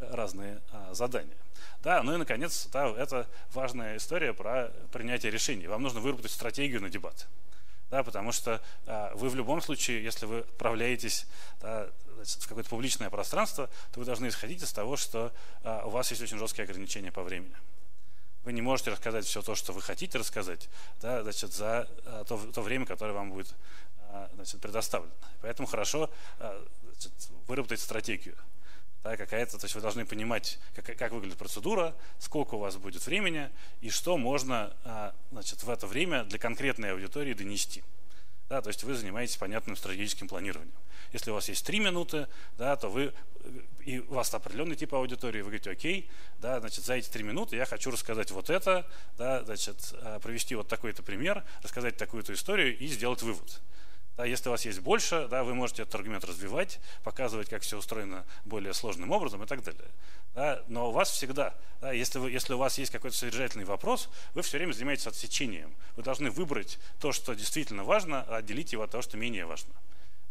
[0.00, 1.36] разные а, задания.
[1.82, 5.66] Да, ну и, наконец, да, это важная история про принятие решений.
[5.66, 7.26] Вам нужно выработать стратегию на дебат.
[7.90, 11.26] Да, потому что а, вы в любом случае, если вы отправляетесь
[11.60, 11.88] да,
[12.22, 15.32] в какое-то публичное пространство, то вы должны исходить из того, что
[15.64, 17.54] а, у вас есть очень жесткие ограничения по времени.
[18.44, 20.68] Вы не можете рассказать все то, что вы хотите рассказать,
[21.00, 23.54] да, значит, за а, то, то время, которое вам будет
[24.10, 25.12] а, значит, предоставлено.
[25.40, 27.12] Поэтому хорошо а, значит,
[27.48, 28.36] выработать стратегию
[29.02, 33.04] да, какая-то, то есть вы должны понимать, как, как выглядит процедура, сколько у вас будет
[33.06, 37.82] времени и что можно а, значит, в это время для конкретной аудитории донести.
[38.50, 40.74] Да, то есть вы занимаетесь понятным стратегическим планированием.
[41.12, 42.26] Если у вас есть три минуты,
[42.58, 43.14] да, то вы
[43.84, 47.56] и у вас определенный тип аудитории, вы говорите, окей, да, значит, за эти три минуты
[47.56, 48.86] я хочу рассказать вот это,
[49.16, 53.62] да, значит, а, провести вот такой-то пример, рассказать такую-то историю и сделать вывод.
[54.20, 57.78] Да, если у вас есть больше, да, вы можете этот аргумент развивать, показывать, как все
[57.78, 59.88] устроено более сложным образом и так далее.
[60.34, 64.10] Да, но у вас всегда, да, если, вы, если у вас есть какой-то содержательный вопрос,
[64.34, 65.74] вы все время занимаетесь отсечением.
[65.96, 69.72] Вы должны выбрать то, что действительно важно, а отделить его от того, что менее важно.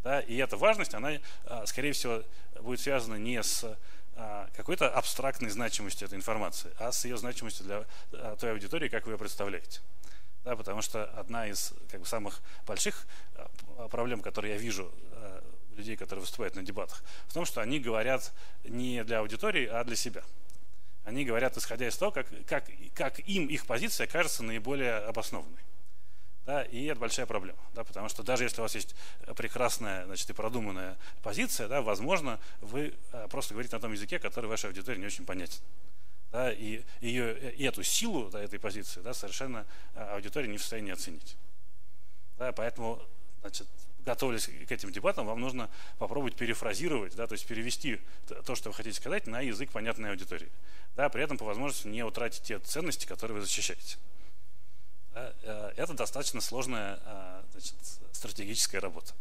[0.03, 1.13] Да, и эта важность, она,
[1.45, 2.21] а, скорее всего,
[2.61, 3.75] будет связана не с
[4.15, 9.13] а, какой-то абстрактной значимостью этой информации, а с ее значимостью для той аудитории, как вы
[9.13, 9.79] ее представляете
[10.49, 15.41] да, потому что одна из как бы, самых больших э, проблем, которые я вижу э,
[15.75, 18.33] людей, которые выступают на дебатах, в том, что они говорят
[18.63, 20.23] не для аудитории, а для себя.
[21.03, 25.61] Они говорят, исходя из того, как, как, как им их позиция кажется наиболее обоснованной.
[26.47, 28.95] Да, и это большая проблема, да, потому что даже если у вас есть
[29.35, 34.47] прекрасная значит, и продуманная позиция, да, возможно, вы э, просто говорите на том языке, который
[34.47, 35.61] вашей аудитории не очень понятен.
[36.31, 39.65] Да, и, ее, и эту силу да, этой позиции да, совершенно
[39.95, 41.37] э, аудитория не в состоянии оценить.
[42.37, 43.01] Да, поэтому,
[43.41, 43.67] значит,
[44.05, 47.99] готовясь к этим дебатам, вам нужно попробовать перефразировать, да, то есть перевести
[48.45, 50.51] то, что вы хотите сказать, на язык понятной аудитории.
[50.95, 53.97] Да, при этом по возможности не утратить те ценности, которые вы защищаете.
[55.13, 57.75] Э, это достаточно сложная э, значит,
[58.11, 59.13] стратегическая работа.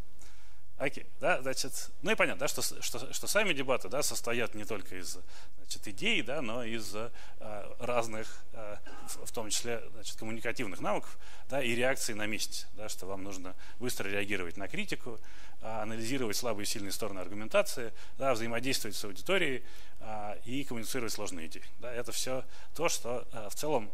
[0.79, 4.65] Окей, да, значит, ну и понятно, да, что, что, что сами дебаты да, состоят не
[4.65, 5.19] только из
[5.57, 7.11] значит, идей, да, но из э,
[7.81, 8.77] разных, э,
[9.09, 11.19] в, в том числе значит, коммуникативных навыков
[11.49, 15.19] да, и реакции на месте, да, что вам нужно быстро реагировать на критику,
[15.63, 19.65] э, анализировать слабые и сильные стороны аргументации, да, взаимодействовать с аудиторией
[19.99, 21.65] э, и коммуницировать сложные идеи.
[21.81, 22.45] Да, это все
[22.77, 23.91] то, что э, в целом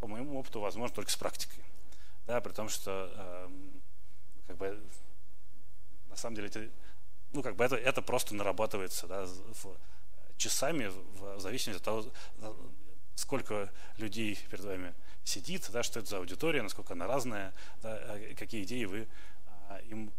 [0.00, 1.64] по моему опыту, возможно только с практикой.
[2.26, 3.48] Да, при том, что э,
[4.48, 4.78] как бы,
[6.18, 6.68] самом деле это,
[7.32, 9.76] ну, как бы это, это просто нарабатывается да, в,
[10.36, 12.06] часами в, зависимости от того,
[13.14, 14.94] сколько людей перед вами
[15.24, 17.52] сидит, да, что это за аудитория, насколько она разная,
[17.82, 19.08] да, э, какие идеи вы
[19.68, 20.12] а, им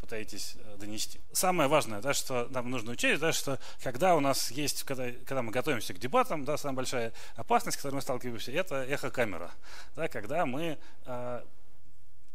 [0.00, 1.20] пытаетесь э, донести.
[1.32, 5.42] Самое важное, да, что нам нужно учесть, да, что когда у нас есть, когда, когда
[5.42, 9.50] мы готовимся к дебатам, да, самая большая опасность, с которой мы сталкиваемся, это эхокамера.
[9.96, 11.42] Да, когда мы э,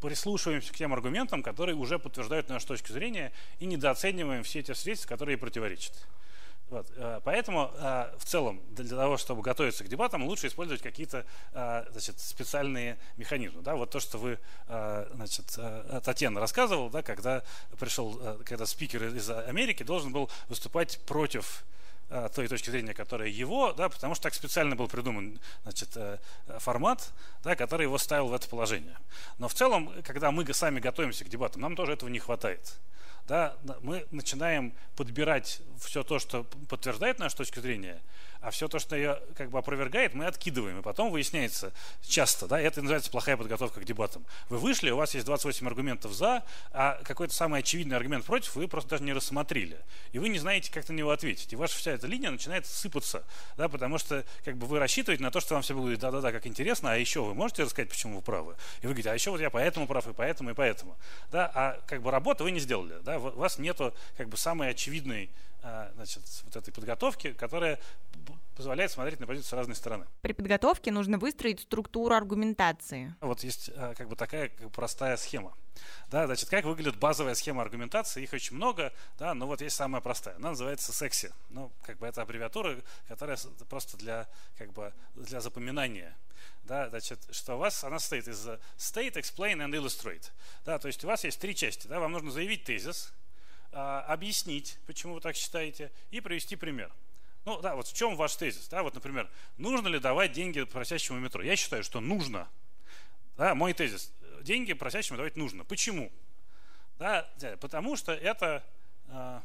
[0.02, 5.10] прислушиваемся к тем аргументам, которые уже подтверждают нашу точку зрения, и недооцениваем все те свидетельства,
[5.10, 5.94] которые противоречат.
[6.72, 6.88] Вот.
[6.96, 11.86] Э, поэтому э, в целом для того, чтобы готовиться к дебатам, лучше использовать какие-то э,
[11.92, 13.62] значит, специальные механизмы.
[13.62, 13.76] Да?
[13.76, 15.60] Вот то, что вы, значит,
[16.04, 17.44] Татьяна рассказывала, да, когда
[17.78, 21.66] пришел, когда спикер из Америки должен был выступать против
[22.34, 25.98] той точки зрения, которая его, да, потому что так специально был придуман значит,
[26.60, 27.12] формат,
[27.44, 28.98] да, который его ставил в это положение.
[29.38, 32.80] Но в целом, когда мы сами готовимся к дебатам, нам тоже этого не хватает
[33.28, 38.02] да, мы начинаем подбирать все то, что подтверждает нашу точку зрения,
[38.42, 40.80] а все то, что ее как бы опровергает, мы откидываем.
[40.80, 41.72] И потом выясняется
[42.02, 44.26] часто, да, это называется плохая подготовка к дебатам.
[44.50, 48.68] Вы вышли, у вас есть 28 аргументов за, а какой-то самый очевидный аргумент против вы
[48.68, 49.78] просто даже не рассмотрели.
[50.12, 51.54] И вы не знаете, как на него ответить.
[51.54, 53.24] И ваша вся эта линия начинает сыпаться,
[53.58, 56.48] да, потому что как бы вы рассчитываете на то, что вам все будет да-да-да, как
[56.48, 58.56] интересно, а еще вы можете рассказать, почему вы правы.
[58.82, 60.98] И вы говорите, а еще вот я поэтому прав, и поэтому, и поэтому.
[61.32, 62.96] Да, а как бы работу вы не сделали.
[63.04, 65.30] Да, у вас нету как бы самой очевидной
[65.62, 67.80] значит, вот этой подготовки, которая
[68.56, 70.06] позволяет смотреть на позицию с разной стороны.
[70.22, 73.16] При подготовке нужно выстроить структуру аргументации.
[73.22, 75.54] Вот есть а, как бы такая простая схема.
[76.10, 78.24] Да, значит, как выглядит базовая схема аргументации?
[78.24, 80.36] Их очень много, да, но вот есть самая простая.
[80.36, 81.32] Она называется секси.
[81.50, 83.38] Ну, как бы это аббревиатура, которая
[83.70, 86.16] просто для, как бы, для запоминания.
[86.64, 88.46] Да, значит, что у вас она состоит из
[88.78, 90.32] state, explain and illustrate.
[90.66, 91.88] Да, то есть у вас есть три части.
[91.88, 93.14] Да, вам нужно заявить тезис,
[93.72, 96.92] объяснить, почему вы так считаете, и привести пример.
[97.46, 98.68] Ну да, вот в чем ваш тезис?
[98.68, 101.42] Да, вот, например, нужно ли давать деньги просящему метро?
[101.42, 102.48] Я считаю, что нужно.
[103.38, 104.12] Да, мой тезис.
[104.42, 105.64] Деньги просящему давать нужно.
[105.64, 106.12] Почему?
[107.00, 107.28] Да,
[107.60, 108.64] потому что это,
[109.08, 109.42] а,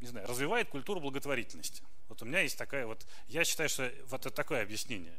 [0.00, 1.82] не знаю, развивает культуру благотворительности.
[2.08, 5.14] Вот у меня есть такая вот, я считаю, что вот это такое объяснение.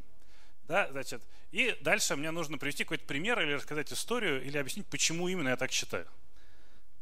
[0.67, 1.21] Да, значит,
[1.51, 5.57] и дальше мне нужно привести какой-то пример или рассказать историю, или объяснить, почему именно я
[5.57, 6.07] так считаю.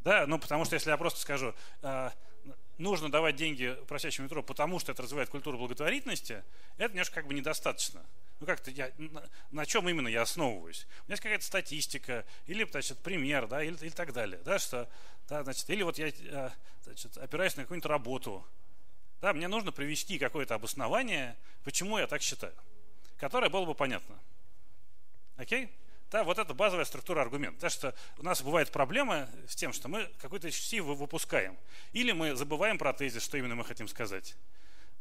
[0.04, 2.10] Да, ну потому что если я просто скажу, э,
[2.78, 6.44] нужно давать деньги просящему метро, потому что это развивает культуру благотворительности,
[6.78, 8.04] это немножко как бы недостаточно.
[8.40, 8.92] Ну как-то я,
[9.52, 10.86] на, чем именно я основываюсь?
[10.86, 14.90] У меня есть какая-то статистика, или, значит, пример, да, или, или так далее, да, что,
[15.30, 16.50] да, значит, или вот я, э,
[16.84, 18.46] значит, опираюсь на какую-нибудь работу,
[19.22, 22.54] да, мне нужно привести какое-то обоснование, почему я так считаю,
[23.18, 24.20] которое было бы понятно.
[25.38, 25.72] Окей?
[26.14, 27.60] Да, вот это базовая структура аргумента.
[27.62, 31.58] Так что у нас бывает проблема с тем, что мы какой-то части выпускаем.
[31.92, 34.36] Или мы забываем про тезис, что именно мы хотим сказать.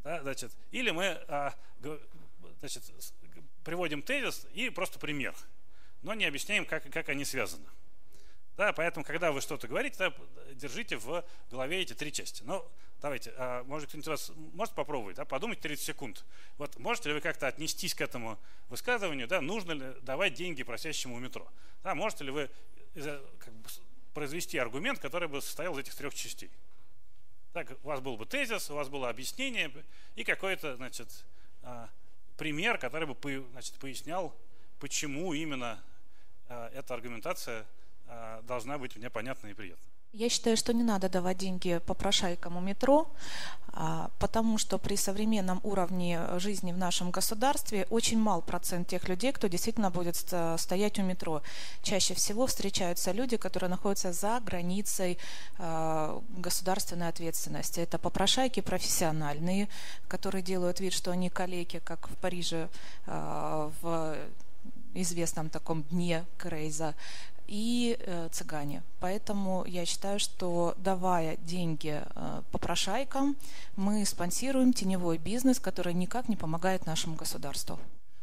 [0.04, 1.54] Да, значит, или мы а,
[2.60, 2.82] значит,
[3.62, 5.34] приводим тезис и просто пример,
[6.00, 7.68] но не объясняем, как, как они связаны.
[8.56, 10.14] Да, поэтому, когда вы что-то говорите, да,
[10.52, 12.42] держите в голове эти три части.
[12.42, 12.70] Но
[13.02, 16.24] Давайте, а, может кто-нибудь вас может попробовать, да, подумать 30 секунд.
[16.56, 18.38] Вот можете ли вы как-то отнестись к этому
[18.68, 21.50] высказыванию, да, нужно ли давать деньги просящему у метро?
[21.82, 22.48] Да, можете ли вы
[22.94, 23.68] как бы,
[24.14, 26.52] произвести аргумент, который бы состоял из этих трех частей?
[27.52, 29.72] Так, у вас был бы тезис, у вас было объяснение
[30.14, 31.08] и какой-то, значит,
[31.64, 31.90] а,
[32.36, 34.32] пример, который бы значит, пояснял,
[34.78, 35.82] почему именно
[36.48, 37.66] а, эта аргументация
[38.46, 39.92] должна быть мне понятна и приятна.
[40.14, 43.10] Я считаю, что не надо давать деньги попрошайкам у метро,
[43.68, 49.32] а, потому что при современном уровне жизни в нашем государстве очень мал процент тех людей,
[49.32, 51.40] кто действительно будет стоять у метро.
[51.82, 55.16] Чаще всего встречаются люди, которые находятся за границей
[55.56, 57.80] а, государственной ответственности.
[57.80, 59.70] Это попрошайки профессиональные,
[60.08, 62.68] которые делают вид, что они коллеги, как в Париже
[63.06, 64.14] а, в
[64.94, 66.94] известном таком дне Крейза
[67.52, 68.82] и э, цыгане.
[68.98, 73.36] Поэтому я считаю, что давая деньги э, попрошайкам,
[73.76, 77.78] мы спонсируем теневой бизнес, который никак не помогает нашему государству.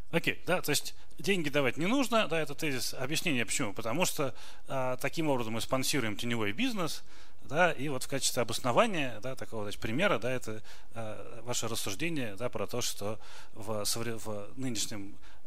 [0.09, 2.95] Окей, okay, да, то есть деньги давать не нужно, да, это тезис.
[2.95, 3.71] Объяснение почему?
[3.71, 4.33] Потому что
[4.67, 7.03] а, таким образом мы спонсируем теневой бизнес,
[7.43, 10.63] да, и вот в качестве обоснования, да, такого значит, примера, да, это
[10.95, 13.19] а, ваше рассуждение, да, про то, что
[13.53, 15.38] в, в нынешнем Э,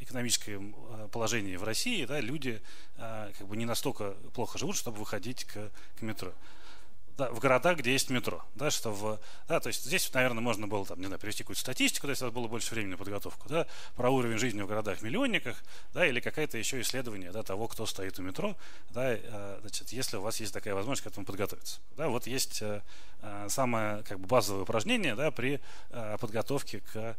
[0.00, 2.60] экономическом э, положении в России, да, люди
[2.96, 6.32] э, как бы не настолько плохо живут, чтобы выходить к, к метро
[7.16, 8.44] да, в городах, где есть метро.
[8.54, 11.60] Да, что в, да, то есть здесь, наверное, можно было там, не знаю, привести какую-то
[11.60, 15.62] статистику, если у вас было больше времени на подготовку, да, про уровень жизни в городах-миллионниках,
[15.92, 18.56] да, или какое-то еще исследование да, того, кто стоит у метро,
[18.90, 19.16] да,
[19.60, 21.80] значит, если у вас есть такая возможность к этому подготовиться.
[21.96, 22.62] Да, вот есть
[23.48, 25.60] самое как бы, базовое упражнение да, при
[26.20, 27.16] подготовке к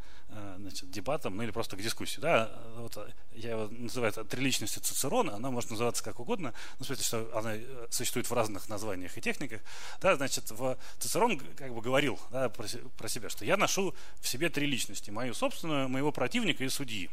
[0.57, 2.19] значит, дебатам, ну или просто к дискуссии.
[2.19, 2.51] Да.
[2.75, 2.97] Вот
[3.33, 7.55] я его называю это триличностью Цицерона, она может называться как угодно, ну, смысле, что она
[7.89, 9.61] существует в разных названиях и техниках,
[10.01, 12.67] да, значит, в Цицерон как бы говорил да, про,
[12.97, 17.09] про себя, что я ношу в себе три личности, мою собственную, моего противника и судьи.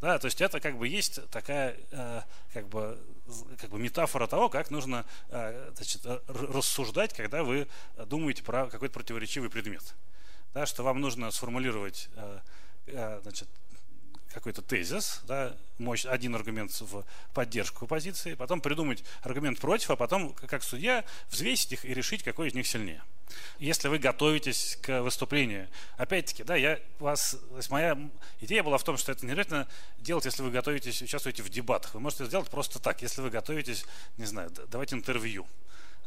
[0.00, 2.20] Да, то есть это как бы есть такая э,
[2.52, 2.98] как бы
[3.58, 7.68] как бы метафора того, как нужно э, значит, рассуждать, когда вы
[8.06, 9.94] думаете про какой-то противоречивый предмет.
[10.52, 12.38] Да, что вам нужно сформулировать э,
[12.86, 13.48] э, значит,
[14.34, 20.34] какой-то тезис, да, мощь, один аргумент в поддержку позиции, потом придумать аргумент против, а потом,
[20.34, 23.02] как судья, взвесить их и решить, какой из них сильнее.
[23.58, 27.98] Если вы готовитесь к выступлению, опять-таки, да, я вас, то есть моя
[28.40, 29.68] идея была в том, что это не обязательно
[29.98, 31.94] делать, если вы готовитесь, участвуете в дебатах.
[31.94, 33.84] Вы можете сделать просто так, если вы готовитесь,
[34.18, 35.46] не знаю, давать интервью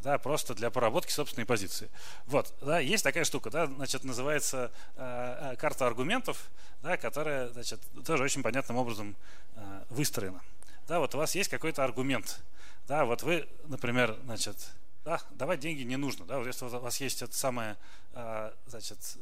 [0.01, 1.89] да, просто для проработки собственной позиции.
[2.25, 6.49] Вот, да, есть такая штука, да, значит, называется э, э, карта аргументов,
[6.81, 9.15] да, которая, значит, тоже очень понятным образом
[9.55, 10.41] э, выстроена.
[10.87, 12.41] Да, вот у вас есть какой-то аргумент,
[12.87, 14.55] да, вот вы, например, значит,
[15.03, 17.77] да, давать деньги не нужно, да, вот если у вас есть это самая,
[18.13, 19.17] э, значит,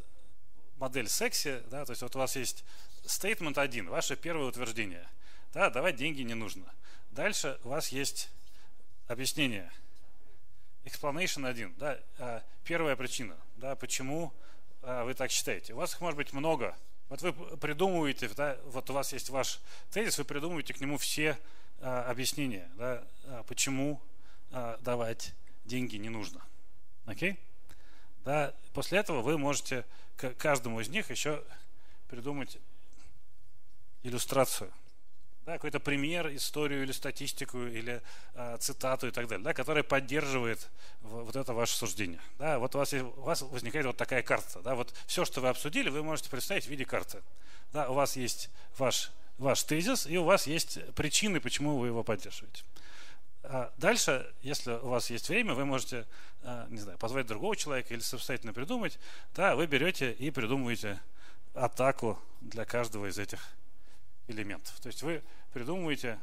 [0.78, 2.64] модель секси, да, то есть вот у вас есть
[3.06, 5.08] statement один, ваше первое утверждение,
[5.54, 6.66] да, давать деньги не нужно.
[7.12, 8.30] Дальше у вас есть
[9.08, 9.72] объяснение–
[10.86, 14.32] explanation один, да, а, первая причина, да, почему
[14.82, 15.74] а, вы так считаете.
[15.74, 16.76] У вас их может быть много.
[17.10, 19.60] Вот вы придумываете, да, вот у вас есть ваш
[19.92, 21.38] тезис, вы придумываете к нему все
[21.82, 23.04] а, объяснения, да,
[23.48, 24.02] почему
[24.82, 25.34] давать
[25.66, 26.42] деньги не нужно.
[27.06, 27.38] Окей?
[28.24, 31.44] Да, после этого вы можете к каждому из них еще
[32.08, 32.58] придумать
[34.04, 34.72] иллюстрацию
[35.46, 38.02] да, какой-то пример, историю или статистику, или
[38.34, 40.70] э, цитату и так далее, да, которая поддерживает
[41.02, 42.20] вот это ваше суждение.
[42.40, 44.62] Да, вот у вас, у вас возникает вот такая карта.
[44.62, 47.22] Да, вот все, что вы обсудили, вы можете представить в виде карты.
[47.74, 52.04] Да, у вас есть ваш, ваш тезис, и у вас есть причины, почему вы его
[52.04, 52.64] поддерживаете.
[53.44, 56.08] А дальше, если у вас есть время, вы можете,
[56.42, 58.98] э, не знаю, позвать другого человека или самостоятельно придумать.
[59.36, 61.00] Да, вы берете и придумываете
[61.54, 63.48] атаку для каждого из этих
[64.28, 64.80] элементов.
[64.80, 65.24] То есть вы
[65.54, 66.20] придумываете,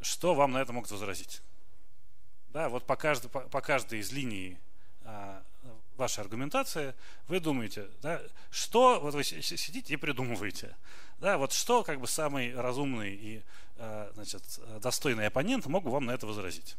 [0.00, 1.42] что вам на это могут возразить.
[2.48, 4.58] Да, вот по каждой, по, по каждой из линий
[5.02, 5.42] а,
[5.96, 6.94] вашей аргументации
[7.28, 10.76] вы думаете, да, что, вот вы сидите и придумываете,
[11.18, 13.42] да, вот что как бы самый разумный и
[13.76, 14.42] а, значит,
[14.80, 16.76] достойный оппонент мог бы вам на это возразить.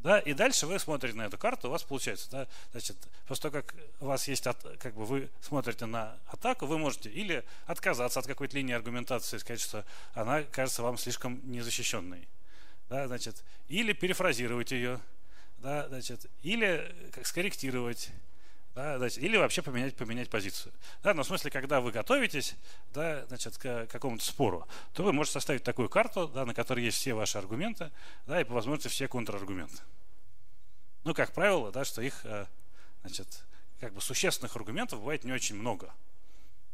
[0.00, 2.96] Да, и дальше вы смотрите на эту карту, у вас получается, да, значит,
[3.26, 7.44] того, как у вас есть, от, как бы вы смотрите на атаку, вы можете или
[7.66, 9.84] отказаться от какой-то линии аргументации, сказать, что
[10.14, 12.28] она кажется вам слишком незащищенной,
[12.88, 15.00] да, значит, или перефразировать ее,
[15.58, 18.10] да, значит, или как скорректировать,
[18.78, 20.72] да, значит, или вообще поменять, поменять позицию.
[21.02, 22.54] Да, но в смысле, когда вы готовитесь
[22.94, 26.98] да, значит, к какому-то спору, то вы можете составить такую карту, да, на которой есть
[26.98, 27.90] все ваши аргументы,
[28.26, 29.78] да, и по возможности все контраргументы.
[31.02, 32.46] Ну, как правило, да, что их э,
[33.02, 33.44] значит,
[33.80, 35.92] как бы существенных аргументов бывает не очень много.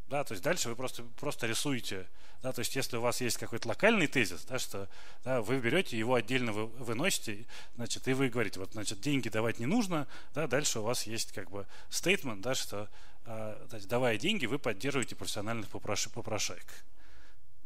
[0.08, 2.06] Да, то есть дальше вы просто, просто рисуете,
[2.42, 4.88] да, то есть если у вас есть какой-то локальный тезис, да, что
[5.24, 7.46] да, вы берете его отдельно вы, выносите,
[7.76, 11.32] значит, и вы говорите, вот, значит, деньги давать не нужно, да, дальше у вас есть
[11.32, 12.90] как бы стейтмент, да, что
[13.24, 16.66] значит, давая деньги, вы поддерживаете профессиональных попрошаек.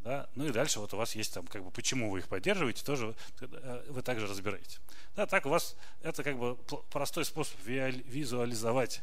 [0.03, 0.29] Да?
[0.35, 3.15] Ну и дальше вот у вас есть там, как бы, почему вы их поддерживаете, тоже
[3.41, 4.79] э, вы также разбираете.
[5.15, 6.55] Да, так у вас это как бы
[6.89, 9.01] простой способ визуализовать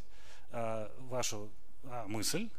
[0.51, 1.51] а, вашу
[1.83, 2.49] а, мысль,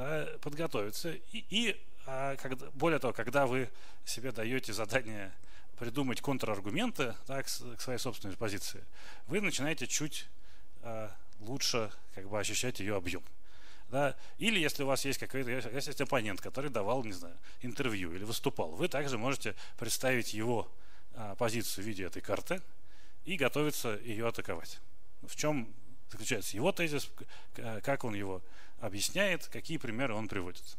[0.00, 1.12] да, подготовиться.
[1.32, 3.68] И, и а, когда, более того, когда вы
[4.06, 5.32] себе даете задание
[5.78, 8.82] придумать контраргументы да, к, к своей собственной позиции,
[9.26, 10.26] вы начинаете чуть
[10.82, 13.22] а, лучше как бы ощущать ее объем.
[13.90, 14.16] Да?
[14.38, 18.70] Или если у вас есть какой-то есть оппонент, который давал, не знаю, интервью или выступал,
[18.70, 20.70] вы также можете представить его
[21.14, 22.62] а, позицию в виде этой карты
[23.26, 24.80] и готовиться ее атаковать.
[25.22, 25.74] В чем
[26.10, 27.10] заключается его тезис,
[27.52, 28.42] как он его
[28.80, 30.76] объясняет, какие примеры он приводит.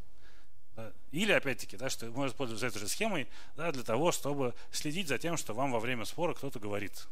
[1.12, 5.18] Или, опять-таки, да, что можно пользоваться этой же схемой да, для того, чтобы следить за
[5.18, 7.08] тем, что вам во время спора кто-то говорит.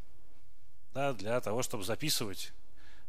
[0.94, 2.52] Да, для того, чтобы записывать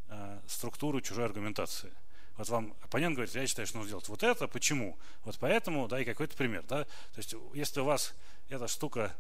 [0.09, 1.91] э, структуру чужой аргументации.
[2.37, 4.99] Вот вам оппонент говорит, я считаю, что нужно сделать вот это, почему?
[5.25, 6.65] Вот поэтому, да, и какой-то пример.
[6.69, 6.85] Да?
[6.85, 8.15] То есть, если у вас
[8.49, 9.15] эта штука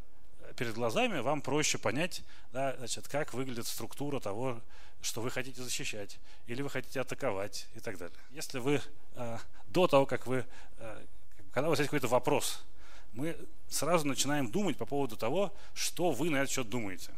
[0.56, 4.60] перед глазами, вам проще понять, да, значит, как выглядит структура того,
[5.02, 8.16] что вы хотите защищать, или вы хотите атаковать и так далее.
[8.30, 8.80] Если вы
[9.14, 9.38] э,
[9.68, 10.44] до того, как вы,
[10.78, 11.04] э,
[11.52, 12.64] когда у вас есть какой-то вопрос,
[13.12, 13.36] мы
[13.68, 17.10] сразу начинаем думать по поводу того, что вы на этот счет думаете.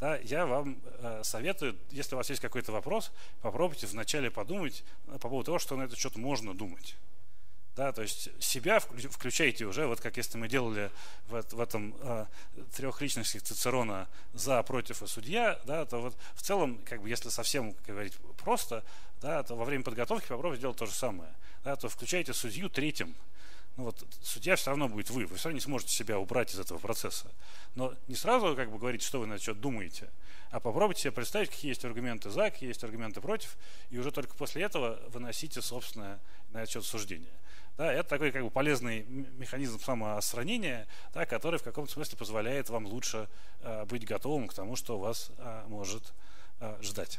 [0.00, 5.28] Да, я вам э, советую, если у вас есть какой-то вопрос, попробуйте вначале подумать по
[5.28, 6.96] поводу того, что на этот счет можно думать.
[7.76, 10.92] Да, то есть себя включаете уже, вот как если мы делали
[11.26, 12.26] в, в этом э,
[12.76, 17.30] трех личностях Цицерона за, против и судья, да, то вот в целом, как бы, если
[17.30, 18.84] совсем как говорить просто,
[19.20, 21.30] да, то во время подготовки попробуйте сделать то же самое.
[21.64, 23.16] Да, то включаете судью третьим.
[23.76, 26.60] Ну вот судья все равно будет вы, вы все равно не сможете себя убрать из
[26.60, 27.26] этого процесса.
[27.74, 30.10] Но не сразу как бы говорить, что вы на счет думаете,
[30.50, 33.56] а попробуйте себе представить, какие есть аргументы за, какие есть аргументы против,
[33.90, 36.20] и уже только после этого выносите собственное
[36.50, 37.32] на счет суждение.
[37.76, 42.86] Да, это такой как бы полезный механизм самоосранения, да, который в каком-то смысле позволяет вам
[42.86, 43.28] лучше
[43.60, 46.14] э, быть готовым к тому, что вас э, может
[46.60, 47.18] э, ждать.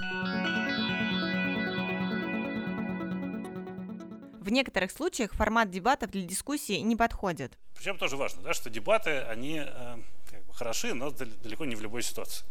[4.40, 7.58] В некоторых случаях формат дебатов для дискуссии не подходит.
[7.74, 9.98] Причем тоже важно, да, что дебаты, они э,
[10.32, 12.46] как бы хороши, но далеко не в любой ситуации.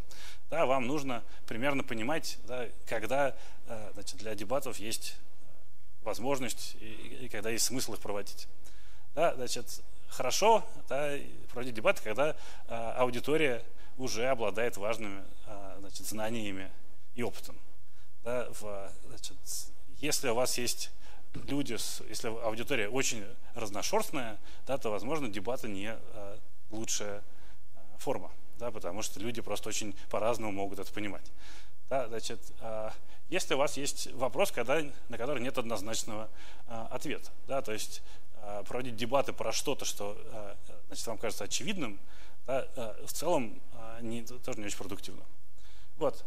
[0.50, 3.34] Да, вам нужно примерно понимать, да, когда
[3.66, 5.16] э, значит, для дебатов есть
[6.04, 8.48] возможность и, и когда есть смысл их проводить.
[9.14, 11.16] Да, значит, хорошо да,
[11.52, 12.36] проводить дебаты, когда
[12.68, 13.64] а, аудитория
[13.96, 16.70] уже обладает важными а, значит, знаниями
[17.14, 17.58] и опытом.
[18.24, 19.36] Да, в, значит,
[19.98, 20.90] если у вас есть
[21.34, 23.24] люди, с, если аудитория очень
[23.54, 26.38] разношерстная, да, то, возможно, дебаты не а,
[26.70, 27.22] лучшая
[27.74, 31.30] а, форма, да, потому что люди просто очень по-разному могут это понимать.
[31.90, 32.92] Да, значит, а,
[33.28, 36.30] если у вас есть вопрос, когда, на который нет однозначного
[36.66, 38.02] а, ответа, да, то есть
[38.36, 40.16] а, проводить дебаты про что-то, что
[40.86, 41.98] значит, вам кажется очевидным,
[42.46, 42.66] да,
[43.06, 43.60] в целом
[44.00, 45.22] не, тоже не очень продуктивно.
[45.96, 46.24] Вот.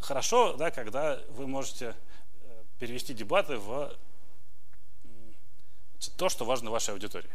[0.00, 1.94] Хорошо, да, когда вы можете
[2.42, 3.96] э, перевести дебаты в
[6.16, 7.30] то, что важно вашей аудитории.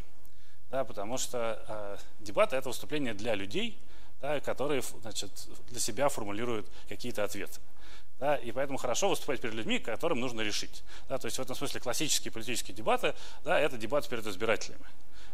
[0.69, 3.79] Да, потому что а, дебаты– это выступление для людей,
[4.21, 5.31] да, которые значит,
[5.69, 7.59] для себя формулируют какие-то ответы.
[8.19, 10.83] Да, и поэтому хорошо выступать перед людьми, которым нужно решить.
[11.07, 13.15] Да, то есть в этом смысле классические политические дебаты
[13.45, 14.85] да,– это дебаты перед избирателями.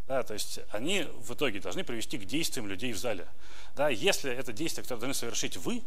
[0.07, 3.27] Да, то есть они в итоге должны привести к действиям людей в зале.
[3.75, 5.81] Да, если это действие, которое должны совершить вы,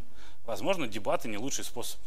[0.45, 2.01] возможно, дебаты не лучший способ.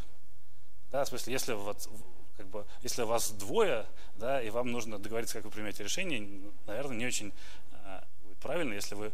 [0.91, 1.87] Да, в смысле, если, вот,
[2.35, 3.85] как бы, если вас двое,
[4.15, 7.31] да, и вам нужно договориться, как вы примете решение, наверное, не очень
[7.71, 8.03] а,
[8.41, 9.13] правильно, если вы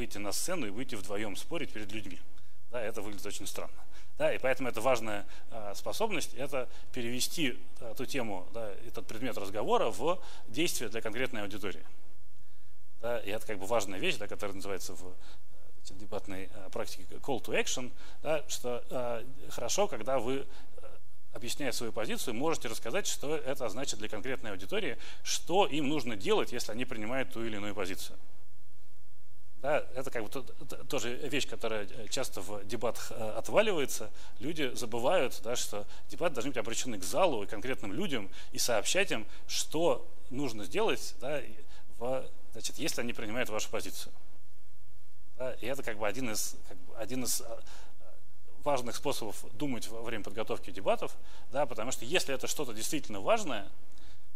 [0.00, 2.18] а, выйдете на сцену и будете вдвоем спорить перед людьми.
[2.70, 3.74] Да, это выглядит очень странно.
[4.18, 9.90] Да, и поэтому это важная э, способность, это перевести эту тему, да, этот предмет разговора
[9.90, 11.84] в действие для конкретной аудитории.
[13.00, 17.42] Да, и это как бы важная вещь, да, которая называется в э, дебатной практике call
[17.42, 17.90] to action,
[18.22, 20.46] да, что хорошо, когда вы
[21.32, 26.52] объясняя свою позицию, можете рассказать, что это значит для конкретной аудитории, что им нужно делать,
[26.52, 28.18] если они принимают ту или иную позицию.
[29.62, 30.30] Да, это как бы
[30.88, 34.10] тоже вещь, которая э, часто в дебатах э, отваливается.
[34.38, 39.10] Люди забывают, да, что дебаты должны быть обращены к залу и конкретным людям и сообщать
[39.10, 41.42] им, что нужно сделать, да,
[41.98, 44.14] в, значит, если они принимают вашу позицию.
[45.36, 47.44] Да, и это как бы один из, как бы один из э,
[48.64, 51.14] важных способов думать во время подготовки дебатов,
[51.52, 53.68] да, потому что если это что-то действительно важное,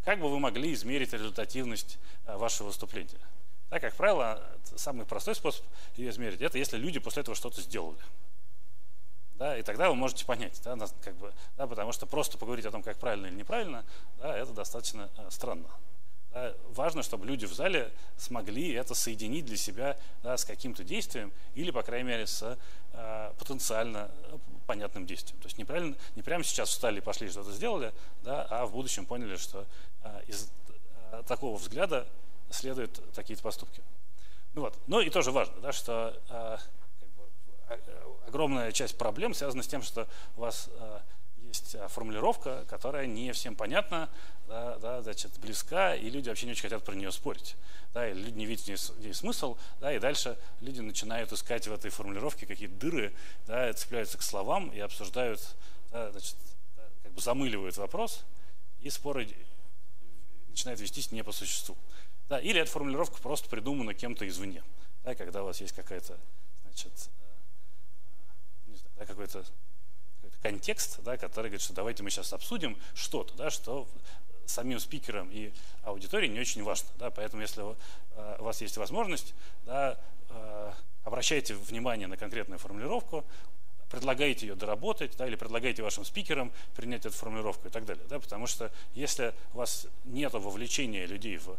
[0.05, 3.20] как бы вы могли измерить результативность вашего выступления?
[3.75, 4.41] Да, как правило,
[4.77, 5.64] самый простой способ
[5.97, 7.99] ее измерить, это если люди после этого что-то сделали.
[9.35, 12.70] Да, и тогда вы можете понять, да, как бы, да, потому что просто поговорить о
[12.70, 13.85] том, как правильно или неправильно,
[14.20, 15.66] да, это достаточно э, странно.
[16.31, 21.33] Да, важно, чтобы люди в зале смогли это соединить для себя да, с каким-то действием
[21.57, 22.57] или, по крайней мере, с
[22.93, 24.09] э, потенциально
[24.68, 25.41] понятным действием.
[25.41, 28.70] То есть не, правильно, не прямо сейчас встали и пошли что-то сделали, да, а в
[28.70, 29.66] будущем поняли, что
[30.05, 30.49] э, из
[31.11, 32.07] э, такого взгляда
[32.55, 33.83] следуют такие поступки.
[34.55, 34.79] Ну вот.
[34.87, 36.57] Ну и тоже важно, да, что э,
[37.01, 41.01] как бы, огромная часть проблем связана с тем, что у вас э,
[41.55, 44.09] есть а, формулировка, которая не всем понятна,
[44.49, 47.57] да, да, значит, близка, и люди вообще не очень хотят про нее спорить.
[47.93, 51.33] Да, и люди не видят в ней, в ней смысл, да, и дальше люди начинают
[51.33, 53.15] искать в этой формулировке какие-то дыры,
[53.47, 55.41] да, цепляются к словам и обсуждают,
[55.93, 56.37] да, значит,
[57.03, 58.25] как бы замыливают вопрос,
[58.81, 59.29] и споры
[60.49, 61.77] начинают вестись не по существу.
[62.29, 64.62] Да, или эта формулировка просто придумана кем-то извне,
[65.03, 66.18] да, когда у вас есть какая-то,
[66.64, 67.11] значит,
[68.66, 69.45] э, да, какой-то
[70.43, 73.89] контекст, да, который говорит, что давайте мы сейчас обсудим что-то, да, что
[74.47, 75.53] самим спикерам и
[75.83, 76.89] аудитории не очень важно.
[76.99, 79.99] Да, поэтому если э, у вас есть возможность, да,
[80.31, 80.72] э,
[81.05, 83.25] обращайте внимание на конкретную формулировку,
[83.95, 88.05] предлагайте ее доработать, да, или предлагайте вашим спикерам принять эту формулировку и так далее.
[88.09, 91.57] Да, потому что если у вас нет вовлечения людей в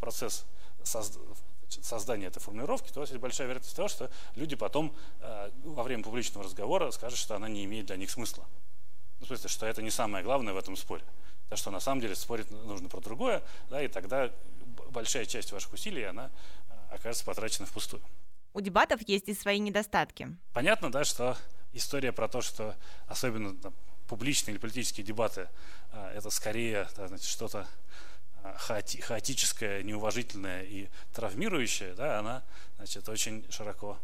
[0.00, 0.46] процесс
[0.82, 6.44] создания этой формулировки, то есть большая вероятность того, что люди потом э, во время публичного
[6.44, 8.44] разговора скажут, что она не имеет для них смысла.
[9.20, 11.04] Ну, в смысле, что это не самое главное в этом споре.
[11.48, 14.30] Так что на самом деле спорить нужно про другое, да, и тогда
[14.90, 16.30] большая часть ваших усилий, она
[16.70, 18.02] э, окажется потрачена впустую.
[18.52, 20.36] У дебатов есть и свои недостатки.
[20.52, 21.36] Понятно, да, что
[21.72, 22.76] история про то, что
[23.06, 23.74] особенно там,
[24.08, 25.48] публичные или политические дебаты,
[25.92, 27.66] э, это скорее да, значит, что-то
[28.56, 32.42] хаоти, хаотическая, неуважительная и травмирующая, да, она
[32.76, 33.98] значит, очень широко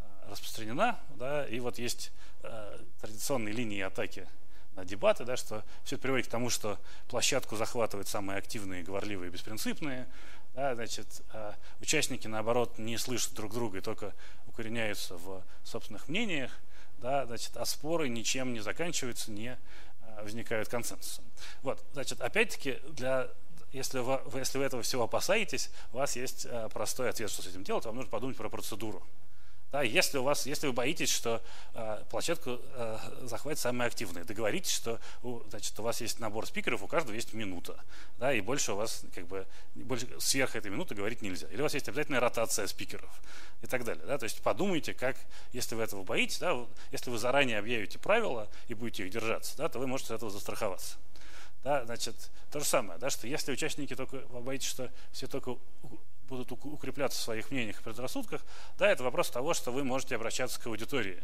[0.00, 0.98] а, распространена.
[1.16, 4.28] Да, и вот есть э, традиционные линии атаки
[4.74, 6.78] на дебаты, да, что все это приводит к тому, что
[7.08, 10.08] площадку захватывают самые активные, говорливые, беспринципные.
[10.54, 14.14] Да, значит, э, участники, наоборот, не слышат друг друга и только
[14.46, 16.52] укореняются в собственных мнениях.
[16.98, 19.58] Да, значит, а споры ничем не заканчиваются, не
[20.20, 21.24] возникают консенсусом.
[21.62, 23.28] Вот, значит, опять-таки для
[23.72, 27.46] если вы, если вы этого всего опасаетесь, у вас есть э, простой ответ, что с
[27.46, 27.86] этим делать.
[27.86, 29.02] Вам нужно подумать про процедуру.
[29.72, 31.42] Да, если, у вас, если вы боитесь, что
[31.72, 36.82] э, площадку э, захватят самые активные, договоритесь, что у, значит, у вас есть набор спикеров,
[36.82, 37.82] у каждого есть минута,
[38.18, 41.48] да, и больше у вас как бы больше, сверх этой минуты говорить нельзя.
[41.48, 43.10] Или у вас есть обязательная ротация спикеров
[43.62, 44.04] и так далее.
[44.06, 45.16] Да, то есть подумайте, как,
[45.52, 49.70] если вы этого боитесь, да, если вы заранее объявите правила и будете их держаться, да,
[49.70, 50.98] то вы можете от этого застраховаться.
[51.64, 55.56] Да, значит, то же самое, да, что если участники только, вы боитесь, что все только
[56.32, 58.40] будут укрепляться в своих мнениях и предрассудках,
[58.78, 61.22] да, это вопрос того, что вы можете обращаться к аудитории,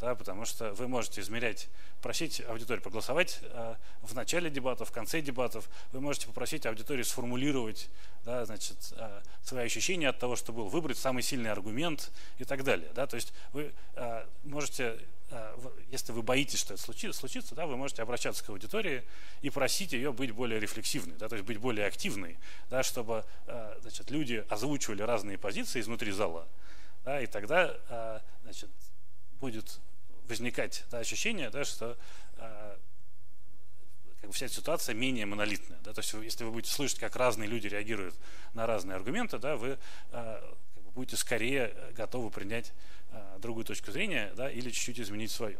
[0.00, 1.68] да, потому что вы можете измерять,
[2.02, 7.88] просить аудиторию проголосовать э, в начале дебатов, в конце дебатов, вы можете попросить аудиторию сформулировать,
[8.24, 12.64] да, значит, э, свои ощущения от того, что был, выбрать самый сильный аргумент и так
[12.64, 14.98] далее, да, то есть вы э, можете
[15.30, 15.56] Э,
[15.90, 19.02] если вы боитесь, что это случится, случится да, вы можете обращаться к аудитории
[19.42, 22.38] и просить ее быть более рефлексивной, да, то есть быть более активной,
[22.70, 26.46] да, чтобы э, значит, люди озвучивали разные позиции изнутри зала.
[27.04, 28.70] Да, и тогда э, значит,
[29.40, 29.80] будет
[30.28, 31.96] возникать да, ощущение, да, что
[34.20, 35.78] как бы вся ситуация менее монолитная.
[35.84, 38.14] Да, то есть если вы будете слышать, как разные люди реагируют
[38.54, 39.78] на разные аргументы, да, вы
[40.10, 42.72] как бы будете скорее готовы принять
[43.16, 45.58] Э, другую точку зрения да, или чуть-чуть изменить свою.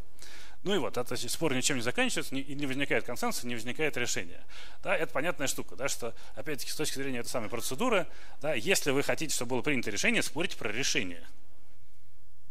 [0.62, 4.44] Ну и вот, это спор ничем не заканчивается, не, не возникает консенсуса, не возникает решения.
[4.82, 8.06] Да, это понятная штука, да, что, опять-таки, с точки зрения этой самой процедуры,
[8.40, 11.24] да, если вы хотите, чтобы было принято решение, спорите про решение.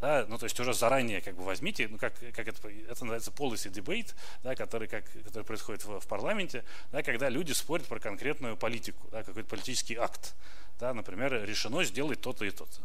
[0.02, 3.32] Да, ну, то есть уже заранее как бы возьмите, ну, как, как это, это называется
[3.32, 8.00] policy debate, да, который, как, который происходит в, в парламенте, да, когда люди спорят про
[8.00, 10.36] конкретную политику, да, какой-то политический акт.
[10.80, 12.82] Да, например, решено сделать то-то и то-то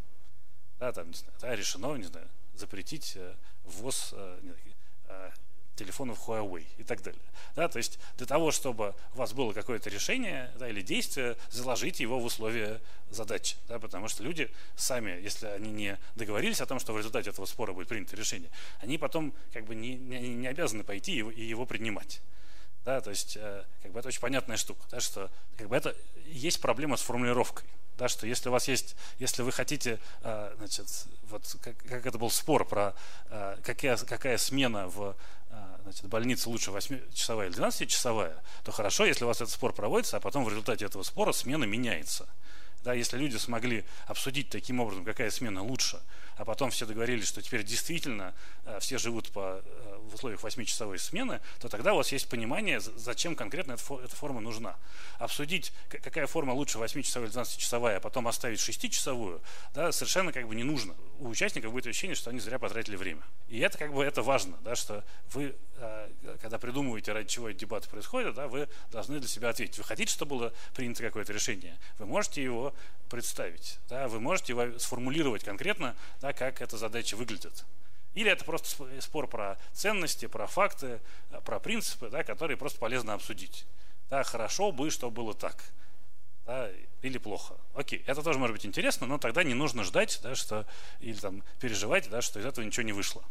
[0.80, 3.34] да, там, не знаю, да, решено, не знаю, запретить э,
[3.64, 4.54] ввоз э,
[5.08, 5.30] э,
[5.80, 7.20] телефонов Huawei и так далее.
[7.56, 12.02] Да, то есть для того, чтобы у вас было какое-то решение да, или действие, заложите
[12.02, 12.80] его в условия
[13.10, 13.56] задачи.
[13.68, 17.46] Да, потому что люди сами, если они не договорились о том, что в результате этого
[17.46, 18.50] спора будет принято решение,
[18.80, 22.20] они потом как бы не, не, не обязаны пойти его, и его принимать.
[22.84, 23.36] Да, то есть
[23.82, 25.94] как бы это очень понятная штука, да, что как бы это
[26.26, 27.66] есть проблема с формулировкой
[28.00, 32.16] да, что если у вас есть, если вы хотите, э, значит, вот как, как это
[32.16, 32.94] был спор про
[33.28, 35.14] э, какая, какая смена в э,
[35.82, 40.20] значит, больнице лучше 8-часовая или 12-часовая, то хорошо, если у вас этот спор проводится, а
[40.20, 42.28] потом в результате этого спора смена меняется.
[42.82, 46.00] Да, если люди смогли обсудить таким образом, какая смена лучше,
[46.36, 48.32] а потом все договорились, что теперь действительно
[48.64, 52.80] э, все живут по, э, в условиях 8-часовой смены, то тогда у вас есть понимание,
[52.80, 54.76] зачем конкретно эта, форма нужна.
[55.18, 59.42] Обсудить, какая форма лучше 8-часовая или 12-часовая, а потом оставить 6-часовую,
[59.74, 60.94] да, совершенно как бы не нужно.
[61.18, 63.22] У участников будет ощущение, что они зря потратили время.
[63.48, 65.04] И это как бы это важно, да, что
[65.34, 66.08] вы, э,
[66.40, 69.76] когда придумываете, ради чего эти дебаты происходят, да, вы должны для себя ответить.
[69.76, 71.76] Вы хотите, чтобы было принято какое-то решение?
[71.98, 72.69] Вы можете его
[73.08, 77.64] представить, да, вы можете сформулировать конкретно, да, как эта задача выглядит.
[78.14, 81.00] Или это просто спор про ценности, про факты,
[81.44, 83.66] про принципы, да, которые просто полезно обсудить.
[84.08, 85.62] Да, хорошо бы, чтобы было так.
[86.46, 86.68] Да,
[87.02, 87.54] или плохо.
[87.74, 90.66] Окей, это тоже может быть интересно, но тогда не нужно ждать, да, что,
[90.98, 93.22] или там, переживать, да, что из этого ничего не вышло.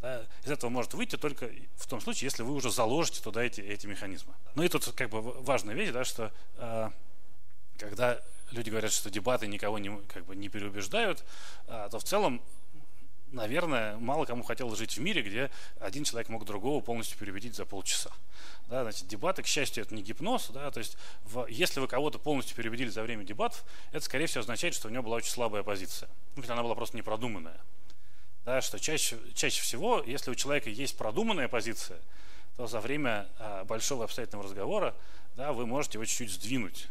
[0.00, 3.60] Да, из этого может выйти только в том случае, если вы уже заложите туда эти,
[3.60, 4.32] эти механизмы.
[4.54, 6.90] Ну и тут как бы важная вещь, да, что э,
[7.78, 8.20] когда
[8.52, 11.24] люди говорят, что дебаты никого не, как бы, не переубеждают,
[11.66, 12.42] э, то в целом
[13.32, 15.50] наверное, мало кому хотелось жить в мире, где
[15.80, 18.10] один человек мог другого полностью переубедить за полчаса.
[18.68, 20.50] Да, значит, дебаты, к счастью, это не гипноз.
[20.50, 24.40] Да, то есть, в, если вы кого-то полностью переубедили за время дебатов, это, скорее всего,
[24.40, 26.10] означает, что у него была очень слабая позиция.
[26.36, 27.58] Ну, она была просто непродуманная
[28.44, 31.98] да, что чаще, чаще всего, если у человека есть продуманная позиция,
[32.56, 34.94] то за время а, большого обстоятельного разговора
[35.36, 36.88] да, вы можете его чуть-чуть сдвинуть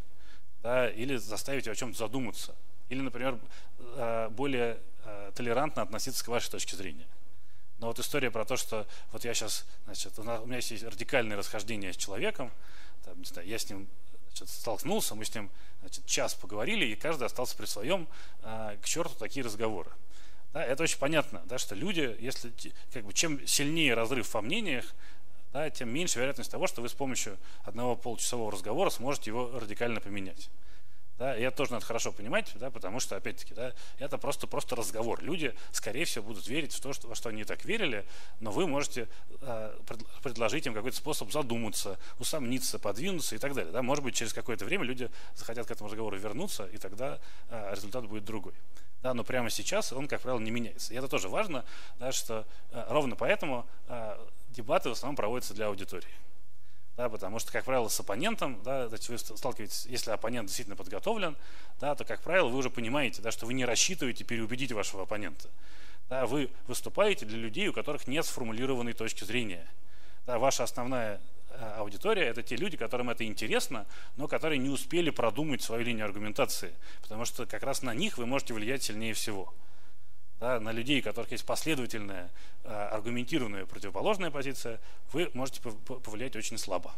[0.64, 2.56] да, или заставить его о чем-то задуматься.
[2.90, 3.40] Или, например,
[3.80, 7.08] а, более а, толерантно относиться к вашей точке зрения.
[7.80, 11.94] Но вот история про то, что вот я сейчас, значит, у, меня есть радикальное расхождение
[11.94, 12.52] с человеком,
[13.04, 13.88] там, не знаю, я с ним
[14.28, 18.08] значит, столкнулся, мы с ним значит, час поговорили, и каждый остался при своем,
[18.44, 19.90] а, к черту такие разговоры.
[20.54, 22.54] Да, это очень понятно, да, что люди, если
[22.92, 24.94] как бы, чем сильнее разрыв во мнениях,
[25.54, 30.00] да, тем меньше вероятность того, что вы с помощью одного получасового разговора сможете его радикально
[30.00, 30.50] поменять.
[31.22, 34.76] Да, и это тоже надо хорошо понимать, да, потому что, опять-таки, да, это просто, просто
[34.76, 35.22] разговор.
[35.22, 38.08] Люди, скорее всего, будут верить в то, что, во что они так верили,
[38.40, 39.08] но вы можете
[39.42, 39.78] э,
[40.24, 43.72] предложить им какой-то способ задуматься, усомниться, подвинуться и так далее.
[43.72, 43.84] Да.
[43.84, 47.20] Может быть, через какое-то время люди захотят к этому разговору вернуться, и тогда
[47.50, 48.54] э, результат будет другой
[49.02, 50.94] да, но прямо сейчас он, как правило, не меняется.
[50.94, 51.66] И это тоже важно,
[52.00, 54.18] да, что э, ровно поэтому э,
[54.52, 56.14] дебаты в основном проводятся для аудитории.
[56.98, 61.38] Да, потому что, как правило, с оппонентом, да, вы сталкиваетесь, если оппонент действительно подготовлен,
[61.80, 65.50] да, то, как правило, вы уже понимаете, да, что вы не рассчитываете переубедить вашего оппонента.
[66.10, 69.66] Да, вы выступаете для людей, у которых нет сформулированной точки зрения.
[70.26, 71.22] Да, ваша основная
[71.54, 76.06] Э, аудитория– это те люди, которым это интересно, но которые не успели продумать свою линию
[76.06, 79.54] аргументации, потому что как раз на них вы можете влиять сильнее всего.
[80.42, 82.32] Да, на людей, у которых есть последовательная,
[82.64, 84.82] э, аргументированная противоположная позиция,
[85.14, 86.96] вы можете повлиять очень слабо.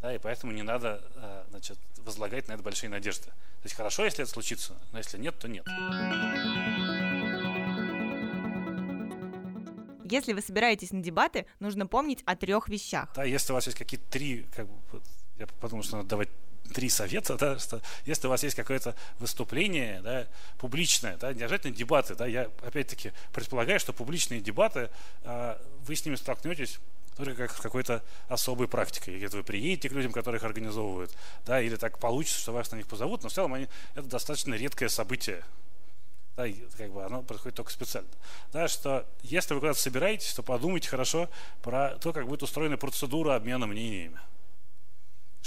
[0.00, 3.26] Да, и поэтому не надо э, значит, возлагать на это большие надежды.
[3.26, 5.66] То есть хорошо, если это случится, но если нет, то нет.
[10.10, 13.12] Если вы собираетесь на дебаты, нужно помнить о трех вещах.
[13.14, 15.02] Да, если у вас есть какие-то три, как бы,
[15.38, 16.30] я подумал, что надо давать
[16.68, 20.26] три совета, да, что если у вас есть какое-то выступление, да,
[20.58, 24.90] публичное, да, не обязательно дебаты, да, я опять-таки предполагаю, что публичные дебаты,
[25.22, 26.78] а, вы с ними столкнетесь
[27.16, 29.16] только как с какой-то особой практикой.
[29.16, 31.12] Где-то вы приедете к людям, которые их организовывают,
[31.44, 34.54] да, или так получится, что вас на них позовут, но в целом они, это достаточно
[34.54, 35.44] редкое событие
[36.38, 36.46] да,
[36.76, 38.08] как бы оно происходит только специально.
[38.52, 41.28] Да, что если вы куда-то собираетесь, то подумайте хорошо
[41.62, 44.20] про то, как будет устроена процедура обмена мнениями.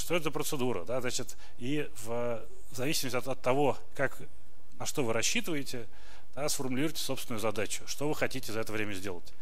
[0.01, 0.83] Что это за процедура?
[0.83, 4.17] Да, значит, и в зависимости от, от того, как,
[4.79, 5.87] на что вы рассчитываете,
[6.35, 9.33] да, сформулируйте собственную задачу, что вы хотите за это время сделать.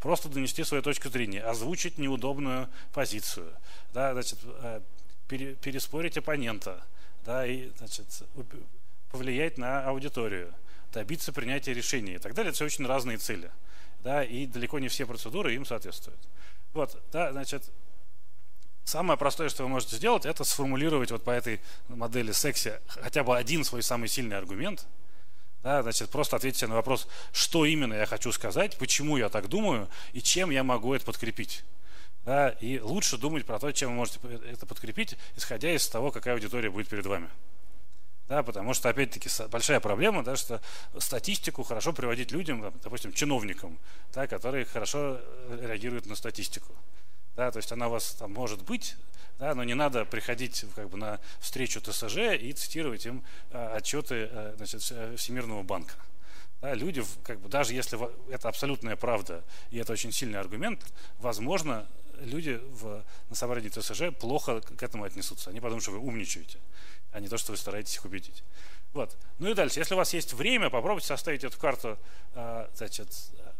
[0.00, 3.52] Просто донести свою точку зрения, озвучить неудобную позицию,
[3.92, 4.80] да, значит, э,
[5.26, 6.84] пере, переспорить оппонента,
[7.24, 8.22] да, и значит,
[9.10, 10.52] повлиять на аудиторию–
[10.92, 12.50] добиться принятия решения и так далее.
[12.50, 13.50] Это все очень разные цели.
[14.02, 16.20] Да, и далеко не все процедуры им соответствуют.
[16.72, 17.64] Вот, да, значит,
[18.88, 23.36] самое простое, что вы можете сделать, это сформулировать вот по этой модели секси хотя бы
[23.36, 24.86] один свой самый сильный аргумент.
[25.62, 29.88] Да, значит, просто ответьте на вопрос, что именно я хочу сказать, почему я так думаю
[30.12, 31.64] и чем я могу это подкрепить.
[32.24, 34.20] Да, и лучше думать про то, чем вы можете
[34.50, 37.28] это подкрепить, исходя из того, какая аудитория будет перед вами.
[38.28, 40.60] Да, потому что, опять-таки, большая проблема, да, что
[40.98, 43.78] статистику хорошо приводить людям, допустим, чиновникам,
[44.12, 46.74] да, которые хорошо э, реагируют на статистику.
[47.38, 48.96] Да, то есть она у вас там может быть,
[49.38, 54.28] да, но не надо приходить как бы, на встречу ТСЖ и цитировать им а, отчеты
[54.32, 54.82] а, значит,
[55.16, 55.94] Всемирного банка.
[56.60, 57.96] Да, люди, как бы, даже если
[58.34, 60.84] это абсолютная правда и это очень сильный аргумент,
[61.20, 61.86] возможно,
[62.18, 65.50] люди в, на собрании ТСЖ плохо к этому отнесутся.
[65.50, 66.58] Они подумают, что вы умничаете,
[67.12, 68.42] а не то, что вы стараетесь их убедить.
[68.94, 69.16] Вот.
[69.38, 71.98] Ну и дальше, если у вас есть время, попробуйте составить эту карту
[72.74, 73.08] значит,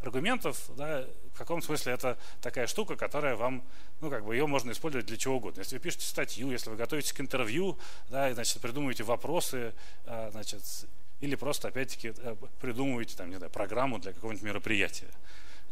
[0.02, 0.70] аргументов.
[0.76, 1.04] Да,
[1.34, 3.62] в каком смысле это такая штука, которая вам,
[4.00, 5.60] ну как бы ее можно использовать для чего угодно.
[5.60, 10.30] Если вы пишете статью, если вы готовитесь к интервью, да, и, значит, придумываете вопросы, а,
[10.30, 10.62] значит,
[11.20, 15.08] или просто опять-таки э, придумываете там, не знаю, программу для какого-нибудь мероприятия.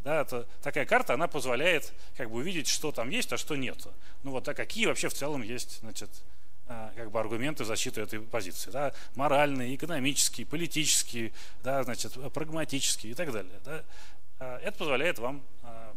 [0.03, 3.87] Да, это, такая карта, она позволяет как бы увидеть, что там есть, а что нет.
[4.23, 6.11] Ну вот, а какие вообще в целом есть, значит,
[6.69, 8.71] а, как бы аргументы в защиту этой позиции.
[8.71, 8.93] Да?
[9.15, 11.33] Моральные, экономические, политические,
[11.63, 13.61] да, значит, прагматические и так далее.
[13.65, 13.85] Да?
[14.39, 15.95] А, это позволяет вам а,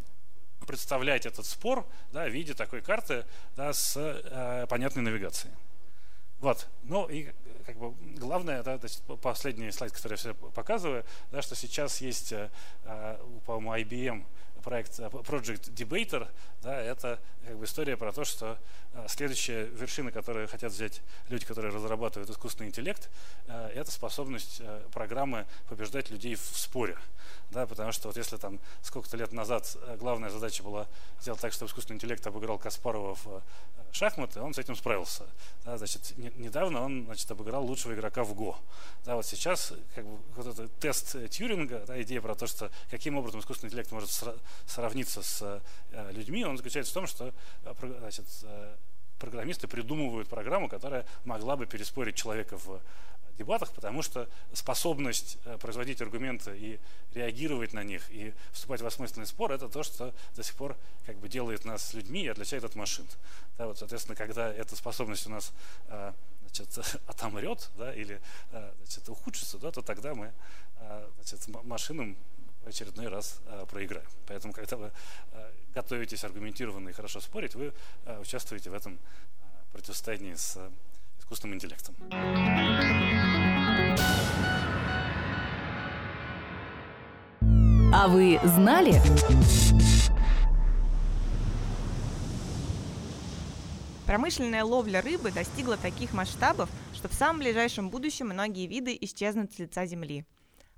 [0.66, 3.26] представлять этот спор да, в виде такой карты
[3.56, 5.54] да, с э, понятной навигацией.
[6.40, 6.68] Вот.
[6.84, 7.32] Ну и
[7.66, 12.32] как бы главное, да, значит, последний слайд, который я все показываю, да, что сейчас есть,
[12.34, 12.50] э,
[13.46, 14.26] по-моему, IBM
[14.62, 16.28] проект э, Project Debater,
[16.62, 18.58] да, это как бы история про то, что
[18.94, 23.10] э, следующая вершина, которую хотят взять люди, которые разрабатывают искусственный интеллект,
[23.48, 24.62] э, это способность
[24.92, 26.98] программы побеждать людей в споре.
[27.52, 30.88] Да, потому что вот если там сколько-то лет назад главная задача была
[31.22, 33.44] сделать так, чтобы искусственный интеллект обыграл Каспарова в
[33.92, 35.26] шахматы, он с этим справился.
[35.66, 38.58] Да, значит, не, недавно он значит, обыграл лучшего игрока в ГО.
[39.06, 43.18] Да, вот сейчас как бы, вот этот тест Тьюринга, да, идея про то, что каким
[43.18, 44.10] образом искусственный интеллект может
[44.66, 45.62] сравниться с
[45.92, 47.34] э, людьми, он заключается в том, что
[47.64, 48.76] э, значит, э,
[49.18, 52.82] программисты придумывают программу, которая могла бы переспорить человека в
[53.40, 56.80] дебатах, потому что способность производить аргументы и
[57.14, 61.18] реагировать на них, и вступать в осмысленный спор, это то, что до сих пор как
[61.18, 63.08] бы делает нас людьми и отличает от машин.
[63.58, 65.52] Да, вот, соответственно, когда эта способность у нас
[66.42, 68.22] значит, отомрет да, или
[68.52, 70.32] значит, ухудшится, да, то тогда мы
[71.18, 72.16] значит, машинам
[72.64, 74.08] в очередной раз э, проиграем.
[74.28, 74.92] Поэтому, когда вы
[75.32, 77.74] э, готовитесь аргументированно и хорошо спорить, вы
[78.06, 80.70] э, участвуете в этом э, противостоянии с э,
[81.30, 81.96] искусственным интеллектом.
[87.94, 88.96] А вы знали?
[94.06, 99.60] Промышленная ловля рыбы достигла таких масштабов, что в самом ближайшем будущем многие виды исчезнут с
[99.60, 100.26] лица Земли.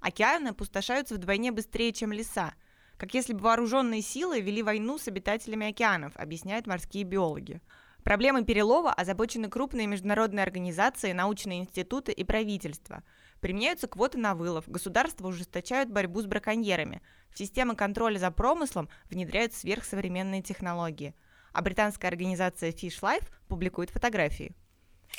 [0.01, 2.53] Океаны опустошаются вдвойне быстрее, чем леса,
[2.97, 7.61] как если бы вооруженные силы вели войну с обитателями океанов, объясняют морские биологи.
[8.03, 13.03] Проблемой перелова озабочены крупные международные организации, научные институты и правительства.
[13.39, 17.01] Применяются квоты на вылов, государства ужесточают борьбу с браконьерами,
[17.31, 21.15] в системы контроля за промыслом внедряют сверхсовременные технологии.
[21.53, 24.55] А британская организация Fish Life публикует фотографии.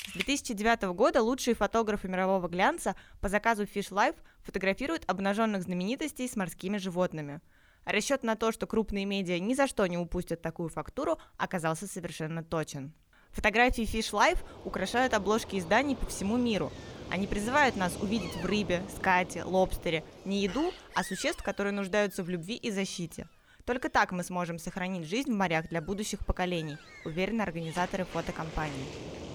[0.09, 6.37] С 2009 года лучшие фотографы мирового глянца по заказу Fish Life фотографируют обнаженных знаменитостей с
[6.37, 7.41] морскими животными.
[7.85, 12.43] Расчет на то, что крупные медиа ни за что не упустят такую фактуру, оказался совершенно
[12.43, 12.93] точен.
[13.33, 16.71] Фотографии Fish Life украшают обложки изданий по всему миру.
[17.11, 22.29] Они призывают нас увидеть в рыбе, скате, лобстере не еду, а существ, которые нуждаются в
[22.29, 23.29] любви и защите.
[23.65, 29.32] Только так мы сможем сохранить жизнь в морях для будущих поколений, уверены организаторы фотокомпании.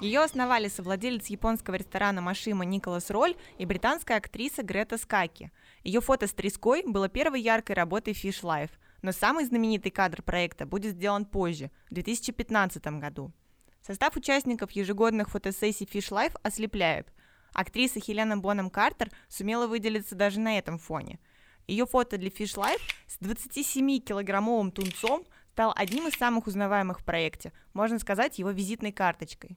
[0.00, 5.50] Ее основали совладелец японского ресторана Машима Николас Роль и британская актриса Грета Скаки.
[5.84, 10.66] Ее фото с треской было первой яркой работой Fish Life, но самый знаменитый кадр проекта
[10.66, 13.32] будет сделан позже, в 2015 году.
[13.80, 17.10] Состав участников ежегодных фотосессий Fish Life ослепляет.
[17.54, 21.20] Актриса Хелена Боном Картер сумела выделиться даже на этом фоне.
[21.66, 27.54] Ее фото для Fish Life с 27-килограммовым тунцом стал одним из самых узнаваемых в проекте,
[27.72, 29.56] можно сказать, его визитной карточкой.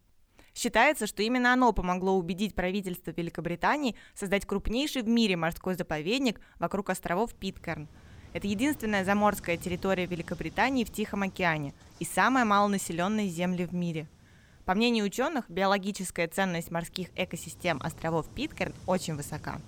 [0.55, 6.89] Считается, что именно оно помогло убедить правительство Великобритании создать крупнейший в мире морской заповедник вокруг
[6.89, 7.87] островов Питкерн.
[8.33, 14.07] Это единственная заморская территория Великобритании в Тихом океане и самая малонаселенная земля в мире.
[14.65, 19.59] По мнению ученых, биологическая ценность морских экосистем островов Питкерн очень высока.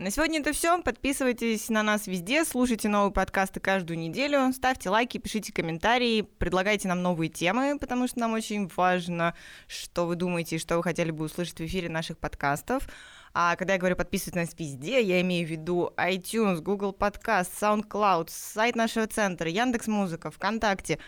[0.00, 0.80] На сегодня это все.
[0.80, 7.02] Подписывайтесь на нас везде, слушайте новые подкасты каждую неделю, ставьте лайки, пишите комментарии, предлагайте нам
[7.02, 9.34] новые темы, потому что нам очень важно,
[9.66, 12.88] что вы думаете и что вы хотели бы услышать в эфире наших подкастов.
[13.34, 17.50] А когда я говорю подписывайтесь на нас везде, я имею в виду iTunes, Google Podcast,
[17.60, 20.98] SoundCloud, сайт нашего центра, Яндекс Музыка, ВКонтакте.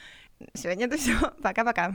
[0.53, 1.19] Сегодня это все.
[1.43, 1.95] Пока-пока.